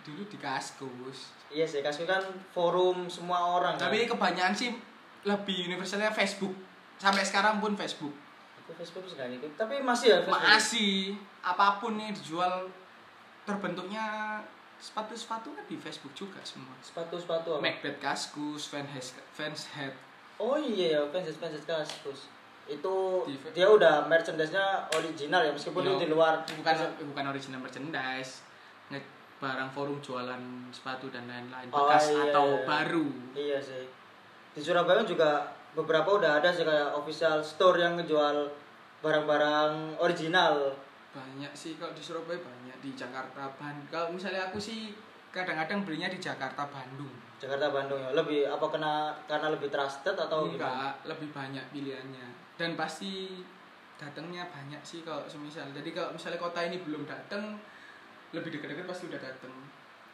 dulu 0.00 0.24
di 0.26 0.38
Kaskus. 0.40 1.36
iya 1.52 1.68
sih 1.68 1.84
Kaskus 1.84 2.08
kan 2.08 2.24
forum 2.56 3.04
semua 3.12 3.60
orang 3.60 3.76
kan? 3.76 3.92
Tapi 3.92 4.08
kebanyakan 4.08 4.56
sih 4.56 4.72
lebih 5.28 5.68
universalnya 5.68 6.08
Facebook. 6.08 6.56
Sampai 6.96 7.20
sekarang 7.20 7.60
pun 7.60 7.76
Facebook. 7.76 8.16
Aku 8.64 8.72
Facebook 8.72 9.04
sudah 9.04 9.28
ngikut 9.28 9.52
tapi 9.60 9.84
masih 9.84 10.08
ya 10.08 10.18
Facebook 10.24 10.40
Masih 10.40 10.92
apa 11.44 11.76
pun 11.76 12.00
yang 12.00 12.16
dijual 12.16 12.64
terbentuknya 13.44 14.40
sepatu-sepatu 14.80 15.52
kan 15.52 15.64
di 15.64 15.76
Facebook 15.76 16.12
juga 16.12 16.40
semua. 16.40 16.72
sepatu-sepatu 16.80 17.54
apa 17.54 17.60
Macbeth 17.60 18.00
Kaskus, 18.00 18.66
Vans 18.66 18.88
Head, 18.88 19.06
Vans 19.30 19.62
Head. 19.70 19.92
oh 20.36 20.56
iya 20.56 20.96
ya 20.96 21.00
fans 21.08 21.28
fans 21.36 21.60
Kaskus 21.62 22.32
itu 22.64 22.94
Di- 23.26 23.52
dia 23.52 23.66
udah 23.66 24.06
merchandise-nya 24.06 24.62
original 24.90 25.42
ya 25.42 25.50
meskipun 25.50 25.82
itu 25.82 25.96
di 26.00 26.08
luar 26.08 26.40
bukan 26.46 26.74
bukan 27.04 27.24
original 27.26 27.58
merchandise. 27.58 28.40
Nge 28.88 29.02
barang 29.36 29.70
forum 29.70 29.98
jualan 29.98 30.38
sepatu 30.70 31.08
dan 31.08 31.26
lain-lain 31.26 31.66
Oh, 31.72 31.84
bekas 31.84 32.08
iya, 32.08 32.30
atau 32.30 32.46
iya. 32.46 32.64
baru. 32.64 33.06
Iya 33.32 33.58
sih. 33.58 33.84
Di 34.54 34.60
Surabaya 34.60 35.02
juga 35.02 35.44
beberapa 35.72 36.14
udah 36.14 36.38
ada 36.38 36.50
sih 36.50 36.62
kayak 36.62 36.94
official 36.94 37.40
store 37.40 37.80
yang 37.80 37.98
ngejual 37.98 38.46
barang-barang 39.00 39.98
original. 39.98 40.70
Banyak 41.10 41.52
sih 41.54 41.74
kalau 41.76 41.90
di 41.94 42.02
Surabaya 42.02 42.38
banyak 42.38 42.76
di 42.82 42.90
Jakarta 42.94 43.50
Bandung. 43.58 43.88
Kalau 43.90 44.08
misalnya 44.14 44.50
aku 44.50 44.62
sih 44.62 44.94
kadang-kadang 45.30 45.82
belinya 45.82 46.10
di 46.10 46.18
Jakarta 46.22 46.66
Bandung. 46.70 47.10
Jakarta 47.40 47.72
Bandung 47.72 47.98
ya. 47.98 48.10
Lebih 48.14 48.46
apa 48.46 48.66
kena 48.70 48.92
karena 49.26 49.48
lebih 49.50 49.70
trusted 49.70 50.14
atau 50.14 50.46
gimana? 50.46 50.54
enggak 50.54 50.92
lebih 51.08 51.28
banyak 51.34 51.64
pilihannya 51.74 52.40
dan 52.60 52.76
pasti 52.76 53.40
datangnya 53.96 54.44
banyak 54.52 54.80
sih 54.84 55.00
kalau 55.00 55.24
semisal 55.24 55.64
jadi 55.72 55.96
kalau 55.96 56.12
misalnya 56.12 56.36
kota 56.36 56.60
ini 56.60 56.84
belum 56.84 57.08
datang 57.08 57.56
lebih 58.36 58.52
dekat-dekat 58.52 58.84
pasti 58.84 59.08
udah 59.08 59.20
datang 59.24 59.54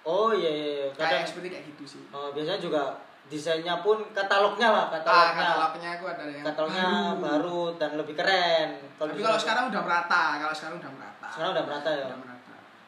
Oh 0.07 0.31
iya 0.31 0.47
iya, 0.47 0.67
iya. 0.71 0.87
kayak 0.95 1.27
Kadang 1.27 1.27
seperti 1.27 1.49
kayak 1.51 1.65
gitu 1.75 1.99
sih 1.99 2.03
oh, 2.15 2.31
biasanya 2.31 2.63
juga 2.63 2.95
desainnya 3.27 3.75
pun 3.81 3.99
katalognya 4.11 4.69
lah, 4.69 4.85
ah 4.85 4.91
katalognya. 4.95 5.43
katalognya 5.43 5.89
aku 5.93 6.05
ada 6.07 6.23
yang 6.25 6.45
katalognya 6.45 6.87
baru. 7.19 7.62
dan 7.75 7.91
lebih 7.95 8.15
keren. 8.15 8.69
tapi 8.95 9.11
di 9.12 9.21
kalau 9.21 9.35
sekarang 9.37 9.64
udah 9.68 9.83
merata 9.83 10.22
kalau 10.39 10.55
sekarang 10.55 10.77
udah 10.79 10.93
merata 10.93 11.27
sekarang 11.29 11.51
udah 11.53 11.64
merata 11.64 11.91
ya. 11.93 12.07
udah 12.07 12.18
merata 12.18 12.35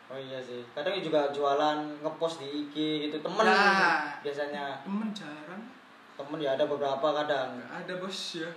Oh 0.09 0.17
iya 0.17 0.41
sih. 0.41 0.65
Kadang 0.73 0.97
juga 0.99 1.29
jualan 1.29 1.85
ngepost 2.01 2.41
di 2.41 2.49
IG 2.65 2.75
gitu 3.05 3.21
temen 3.21 3.45
Nah. 3.45 4.17
biasanya. 4.19 4.81
temen 4.81 5.13
jarang 5.13 5.61
Temen 6.17 6.39
ya 6.41 6.57
ada 6.57 6.65
beberapa 6.65 7.05
kadang. 7.15 7.61
nggak 7.61 7.85
ada 7.85 7.93
bos 8.01 8.41
ya 8.41 8.49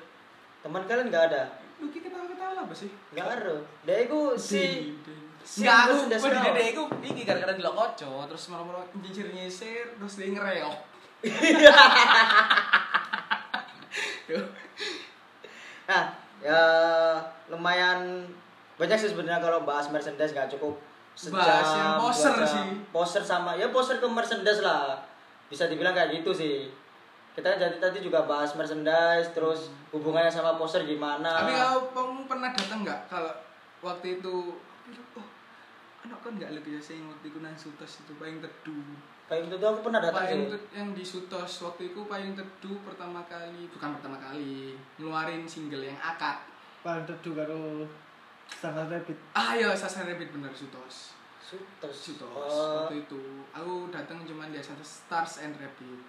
Teman 0.64 0.88
kalian 0.88 1.12
nggak 1.12 1.26
ada? 1.28 1.44
lu 1.76 1.92
kita 1.92 2.08
ketawa 2.08 2.56
apa 2.62 2.72
sih 2.72 2.88
Nggak 3.12 3.28
ada. 3.36 3.54
Dia 3.84 3.98
itu 4.02 4.20
si 4.34 4.64
si 5.44 5.66
Enggak, 5.66 5.80
aku 5.84 5.96
pada 6.24 6.38
kau. 6.40 6.46
dede 6.48 6.64
aku 6.72 6.84
iki 7.04 7.22
gara-gara 7.26 7.52
delok 7.52 7.74
koco 7.76 8.12
terus 8.30 8.44
malam-malam 8.48 8.86
nyicir 8.96 9.28
nyisir 9.28 9.86
terus 9.92 10.14
dia 10.16 10.32
ngereok. 10.32 10.78
Nah, 15.92 16.04
ya 16.40 16.64
lumayan 17.52 18.26
banyak 18.80 18.98
sih 18.98 19.10
sebenarnya 19.14 19.44
kalau 19.44 19.62
bahas 19.68 19.92
merchandise 19.92 20.34
nggak 20.34 20.50
cukup 20.58 20.80
sejam. 21.14 21.38
Bahas 21.38 21.70
yang 21.78 21.90
dua 22.00 22.10
poser 22.10 22.34
jam. 22.34 22.48
sih. 22.48 22.68
Poser 22.90 23.24
sama 23.24 23.52
ya 23.60 23.70
poser 23.70 24.02
ke 24.02 24.08
merchandise 24.08 24.64
lah. 24.64 24.98
Bisa 25.52 25.68
dibilang 25.70 25.94
kayak 25.94 26.24
gitu 26.24 26.32
sih. 26.34 26.72
Kita 27.38 27.56
kan 27.56 27.60
jadi 27.60 27.78
tadi 27.78 28.00
juga 28.02 28.26
bahas 28.26 28.56
merchandise 28.58 29.36
terus 29.36 29.70
hubungannya 29.94 30.32
sama 30.32 30.58
poser 30.58 30.88
gimana. 30.88 31.46
Tapi 31.46 31.54
kalau 31.54 31.80
kamu 31.94 32.22
pernah 32.26 32.50
datang 32.56 32.82
nggak 32.82 33.00
kalau 33.12 33.34
waktu 33.86 34.18
itu 34.18 34.58
oh, 35.20 35.28
anak 36.08 36.20
kan 36.24 36.34
nggak 36.40 36.52
lebih 36.56 36.80
biasa 36.80 36.98
yang 36.98 37.08
waktu 37.12 37.26
itu 37.30 37.38
nang 37.44 37.56
Sutos 37.60 38.02
itu 38.02 38.14
payung 38.18 38.42
teduh 38.42 38.98
Kayak 39.32 39.48
itu 39.48 39.64
aku 39.64 39.80
pernah 39.88 40.04
datang 40.04 40.28
payung 40.28 40.52
sih. 40.52 40.60
Yang 40.76 40.90
di 40.92 41.04
Sutos 41.08 41.64
waktu 41.64 41.96
itu 41.96 42.04
payung 42.04 42.36
teduh 42.36 42.76
pertama 42.84 43.24
kali 43.32 43.64
bukan 43.72 43.96
pertama 43.96 44.20
kali 44.20 44.76
ngeluarin 45.00 45.48
single 45.48 45.88
yang 45.88 45.96
akad. 46.04 46.44
Paling 46.84 47.08
teduh 47.08 47.40
karo 47.40 47.88
standar 48.52 48.92
rapid. 48.92 49.16
ah 49.32 49.56
ya 49.56 49.72
Sasa 49.72 50.04
Rabbit 50.04 50.36
bener 50.36 50.52
Sutos. 50.52 51.16
Sutos. 51.40 51.96
Sutos 51.96 52.52
waktu 52.84 53.08
itu. 53.08 53.48
Aku 53.56 53.88
datang 53.88 54.20
cuman 54.28 54.52
dia 54.52 54.60
satu 54.60 54.84
Stars 54.84 55.48
and 55.48 55.56
Rabbit. 55.56 56.04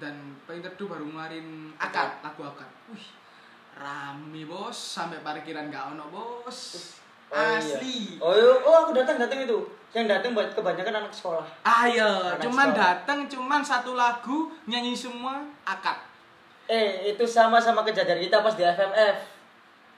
Dan 0.00 0.40
payung 0.48 0.64
teduh 0.64 0.88
baru 0.88 1.04
ngeluarin 1.12 1.76
akad 1.76 2.24
lagu 2.24 2.40
akad. 2.40 2.72
Wih 2.88 3.04
rame 3.76 4.48
bos. 4.48 4.96
Sampai 4.96 5.20
parkiran 5.20 5.68
gak 5.68 5.92
ono 5.92 6.08
bos 6.08 7.01
Oh, 7.32 7.40
iya. 7.40 7.56
asli 7.56 8.20
Oh, 8.20 8.36
iya. 8.36 8.52
oh 8.60 8.76
aku 8.84 8.92
datang 8.92 9.16
datang 9.16 9.40
itu. 9.40 9.58
Yang 9.92 10.06
datang 10.08 10.30
buat 10.36 10.52
kebanyakan 10.52 11.04
anak 11.04 11.12
sekolah. 11.12 11.44
Ayo, 11.64 12.32
Anak 12.32 12.44
cuman 12.44 12.68
datang 12.72 13.28
cuman 13.28 13.60
satu 13.60 13.96
lagu 13.96 14.52
nyanyi 14.68 14.92
semua 14.92 15.40
akad. 15.64 15.96
Eh, 16.68 17.12
itu 17.12 17.24
sama 17.28 17.60
sama 17.60 17.84
kejadian 17.84 18.20
kita 18.20 18.40
pas 18.40 18.56
di 18.56 18.64
FMF. 18.64 19.16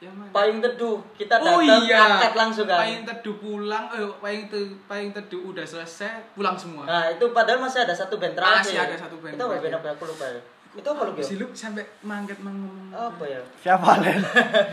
Yang 0.03 0.15
mana? 0.19 0.31
Payung 0.35 0.59
teduh, 0.59 0.99
kita 1.15 1.39
oh 1.39 1.63
datang 1.63 1.87
iya, 1.87 2.19
akad 2.19 2.35
langsung 2.35 2.67
kan. 2.67 2.83
Payung 2.83 3.07
teduh 3.07 3.37
pulang, 3.39 3.87
eh 3.95 4.03
payung 4.19 4.47
te, 4.51 4.59
payung 4.91 5.13
teduh 5.15 5.43
udah 5.55 5.63
selesai, 5.63 6.35
pulang 6.35 6.59
semua. 6.59 6.83
Nah, 6.83 7.07
itu 7.15 7.25
padahal 7.31 7.63
masih 7.63 7.87
ada 7.87 7.95
satu 7.95 8.19
band 8.19 8.35
terakhir. 8.35 8.67
Masih 8.67 8.79
ada 8.83 8.97
satu 8.99 9.17
band 9.23 9.39
Itu 9.39 9.47
band 9.47 9.75
apa 9.79 9.89
aku 9.95 10.05
lupa 10.11 10.27
ya. 10.27 10.43
Itu 10.75 10.89
apa 10.91 11.03
lu? 11.07 11.13
Si 11.19 11.35
Luke 11.39 11.55
sampai 11.55 11.87
mangget 12.03 12.39
ngomong. 12.43 12.91
Apa 12.91 13.25
ya? 13.25 13.41
Siapa 13.63 14.03
Len? 14.03 14.19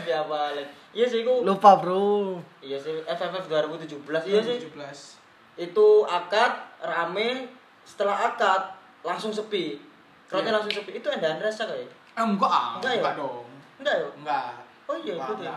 Ya 0.02 0.20
balik. 0.30 0.66
Iya 0.92 1.06
sih, 1.06 1.22
aku. 1.22 1.46
Lupa, 1.46 1.78
Bro. 1.78 2.36
Iya 2.58 2.76
sih, 2.76 3.00
FFF 3.06 3.46
2017 3.48 4.28
iya 4.28 4.40
sih. 4.42 4.58
17. 4.66 5.62
Itu 5.62 6.04
akad 6.04 6.52
rame, 6.82 7.48
setelah 7.86 8.34
akad 8.34 8.74
langsung 9.00 9.30
sepi. 9.30 9.78
Crowdnya 10.26 10.50
Iya. 10.50 10.56
langsung 10.58 10.74
sepi. 10.74 10.90
Itu 10.98 11.08
ada 11.08 11.38
Andresa 11.38 11.64
kayak. 11.64 11.86
Eh, 11.86 12.20
enggak 12.20 12.50
ah, 12.50 12.76
Enggak 12.76 12.92
ya? 12.92 13.00
enggak 13.00 13.14
dong. 13.16 13.46
Enggak 13.80 13.94
ya? 13.94 14.08
Enggak. 14.18 14.52
Oh 14.84 14.96
iya, 14.98 15.14
ikut 15.16 15.38
ya. 15.40 15.56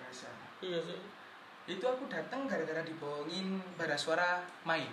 rasa. 0.00 0.28
Iya 0.58 0.78
sih. 0.82 0.98
Itu 1.64 1.84
aku 1.84 2.04
datang 2.08 2.44
gara-gara 2.44 2.82
dibohongin 2.82 3.56
bara 3.76 3.94
suara 3.94 4.42
main. 4.64 4.90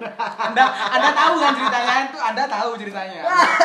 Anda 0.00 0.64
Anda 0.64 1.10
tahu 1.12 1.34
kan 1.36 1.52
ceritanya 1.52 1.94
itu 2.08 2.18
Anda 2.18 2.44
tahu 2.48 2.70
ceritanya. 2.80 3.20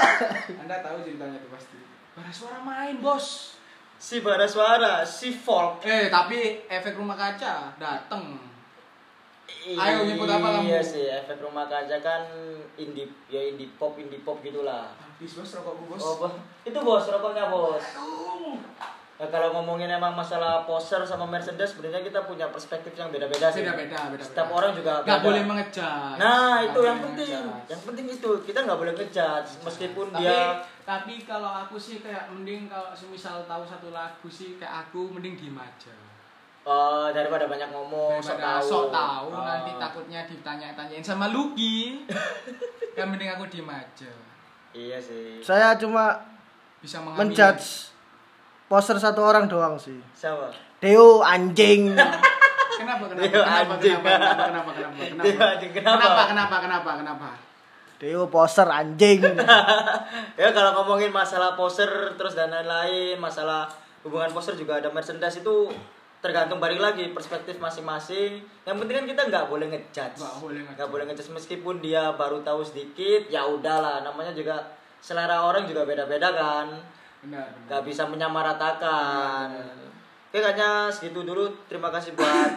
Anda 0.61 0.76
tahu 0.84 0.97
ceritanya 1.03 1.38
itu 1.39 1.49
pasti. 1.51 1.78
Bara 2.16 2.32
suara 2.32 2.59
main, 2.63 2.99
Bos. 2.99 3.55
Si 3.95 4.20
bara 4.20 4.43
suara, 4.43 5.07
si 5.07 5.32
folk. 5.32 5.84
Eh, 5.88 6.11
tapi 6.11 6.68
efek 6.68 6.99
rumah 6.99 7.16
kaca 7.16 7.72
dateng. 7.80 8.38
Ayo, 9.66 10.05
nyebut 10.05 10.30
apa 10.30 10.61
kamu? 10.61 10.68
Iya 10.70 10.82
sih, 10.84 11.05
efek 11.09 11.41
rumah 11.41 11.66
kaca 11.66 11.97
kan 12.03 12.22
indie 12.78 13.09
ya 13.32 13.41
indie 13.41 13.72
pop, 13.80 13.97
indie 13.97 14.22
pop 14.22 14.43
gitulah. 14.43 14.93
Habis 14.99 15.39
bos 15.39 15.51
rokokku 15.57 15.84
bos. 15.89 16.01
Oh, 16.03 16.16
bos. 16.22 16.34
Itu 16.68 16.80
bos 16.84 17.05
rokoknya, 17.07 17.47
Bos. 17.47 17.82
Aduh. 17.82 18.59
Nah, 19.16 19.32
kalau 19.32 19.47
ngomongin 19.53 19.88
emang 19.88 20.11
masalah 20.11 20.68
poser 20.68 20.99
sama 21.01 21.24
Mercedes 21.24 21.72
sebenarnya 21.72 22.03
kita 22.03 22.28
punya 22.28 22.51
perspektif 22.51 22.91
yang 22.93 23.07
beda-beda 23.07 23.47
sih. 23.47 23.63
Beda-beda, 23.63 24.11
beda-beda. 24.11 24.24
Setiap 24.28 24.49
orang 24.51 24.72
juga 24.72 24.91
Nggak 24.99 25.07
beda. 25.16 25.24
boleh 25.24 25.41
mengejat. 25.45 26.16
Nah, 26.16 26.36
Nggak 26.59 26.59
itu 26.66 26.80
yang 26.82 26.99
penting. 26.99 27.32
mengejat. 27.32 27.70
Yang 27.72 27.82
penting 27.82 28.05
itu 28.11 28.32
kita 28.43 28.59
nggak 28.61 28.76
boleh 28.78 28.93
ngejudge 28.93 29.49
meskipun 29.63 30.05
tapi, 30.09 30.20
dia 30.20 30.39
tapi 30.84 31.13
kalau 31.24 31.47
aku 31.57 31.76
sih 31.78 31.97
kayak 31.97 32.28
mending 32.28 32.68
kalau 32.68 32.91
semisal 32.91 33.41
tahu 33.43 33.63
satu 33.63 33.89
lagu 33.89 34.28
sih 34.28 34.59
kayak 34.59 34.86
aku 34.86 35.07
mending 35.09 35.34
diem 35.34 35.55
aja. 35.55 35.95
eh, 36.61 37.07
daripada 37.09 37.45
banyak 37.45 37.70
ngomong, 37.70 38.20
sok 38.20 38.36
Daripada 38.36 38.57
tahu. 38.57 38.68
sok 38.68 38.86
tahu 38.91 39.28
Oh. 39.32 39.45
nanti 39.45 39.72
takutnya 39.78 40.22
ditanya-tanyain 40.26 40.99
sama 40.99 41.30
Lucky. 41.30 42.03
yang 42.97 43.07
mending 43.07 43.30
aku 43.30 43.47
diem 43.47 43.66
aja. 43.66 44.11
Iya 44.70 44.99
sih. 44.99 45.39
Saya 45.39 45.72
cuma 45.76 46.20
Bisa 46.78 46.99
mengambil 46.99 47.32
menjudge 47.32 47.95
poster 48.66 48.97
satu 48.97 49.22
orang 49.22 49.45
doang 49.45 49.78
sih. 49.78 49.97
Siapa? 50.13 50.49
Deo 50.82 51.22
anjing. 51.22 51.93
Kenapa 52.76 53.07
kenapa 53.07 53.32
kenapa 53.32 53.74
anjing. 53.80 53.95
kenapa 54.03 54.11
kenapa 54.20 54.43
kenapa 54.43 54.72
kenapa 54.76 55.01
kenapa 55.07 55.45
anjing, 55.55 55.72
kenapa? 55.72 55.95
kenapa 55.95 56.22
kenapa 56.28 56.55
kenapa 56.59 56.91
kenapa 56.99 57.30
Deo 57.95 58.28
poster 58.28 58.68
anjing. 58.68 59.24
ya 60.41 60.49
kalau 60.51 60.84
ngomongin 60.84 61.16
masalah 61.16 61.55
poser 61.55 61.88
terus 62.20 62.36
dan 62.36 62.51
lain-lain, 62.51 63.16
masalah 63.16 63.72
hubungan 64.03 64.28
poser 64.36 64.59
juga 64.59 64.84
ada 64.84 64.91
merchandise 64.91 65.39
itu 65.39 65.72
tergantung 66.20 66.59
balik 66.59 66.84
lagi 66.84 67.16
perspektif 67.16 67.55
masing-masing. 67.63 68.43
Yang 68.68 68.76
penting 68.84 68.95
kan 68.99 69.05
kita 69.07 69.22
nggak 69.32 69.45
boleh 69.47 69.68
ngejudge. 69.72 70.20
Nggak 70.20 70.38
boleh 70.43 70.59
ngejudge. 70.59 70.76
Nggak 70.76 70.89
boleh 70.91 71.03
ngejudge 71.07 71.32
meskipun 71.32 71.76
dia 71.80 72.03
baru 72.20 72.43
tahu 72.43 72.61
sedikit, 72.68 73.32
ya 73.32 73.47
udahlah. 73.47 74.03
Namanya 74.03 74.36
juga 74.36 74.59
selera 74.99 75.47
orang 75.47 75.63
juga 75.63 75.88
beda-beda 75.88 76.36
kan. 76.36 76.68
Benar 77.26 77.50
benar 77.50 77.66
Nggak 77.66 77.82
bisa 77.90 78.04
menyamaratakan. 78.06 79.48
Oke 80.30 80.40
kayaknya 80.44 80.92
segitu 80.94 81.26
dulu. 81.26 81.50
Terima 81.66 81.90
kasih 81.90 82.14
buat 82.14 82.52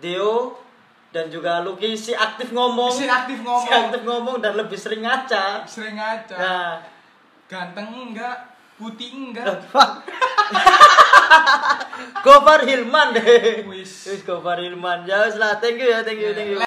Deo 0.00 0.56
dan 1.10 1.26
juga 1.26 1.60
Lucky 1.60 1.92
si 1.98 2.14
aktif 2.16 2.54
ngomong. 2.54 2.92
Si 2.92 3.04
aktif 3.10 3.42
ngomong. 3.42 3.66
Si 3.66 3.70
aktif 3.72 4.00
ngomong 4.06 4.36
dan 4.38 4.56
lebih 4.56 4.78
sering 4.78 5.02
ngaca. 5.02 5.66
sering 5.66 5.98
aja 5.98 6.36
Nah, 6.38 6.80
ganteng 7.50 8.12
enggak 8.12 8.56
putih 8.76 9.10
enggak 9.10 9.58
Gofar 12.24 12.62
Hilman 12.62 13.16
deh. 13.18 13.66
Wis. 13.66 14.22
Gofar 14.22 14.62
Hilman. 14.62 15.02
Ya 15.08 15.26
lah, 15.34 15.58
thank 15.58 15.82
you 15.82 15.90
ya, 15.90 16.06
thank 16.06 16.22
you, 16.22 16.30
thank 16.30 16.46
you. 16.46 16.54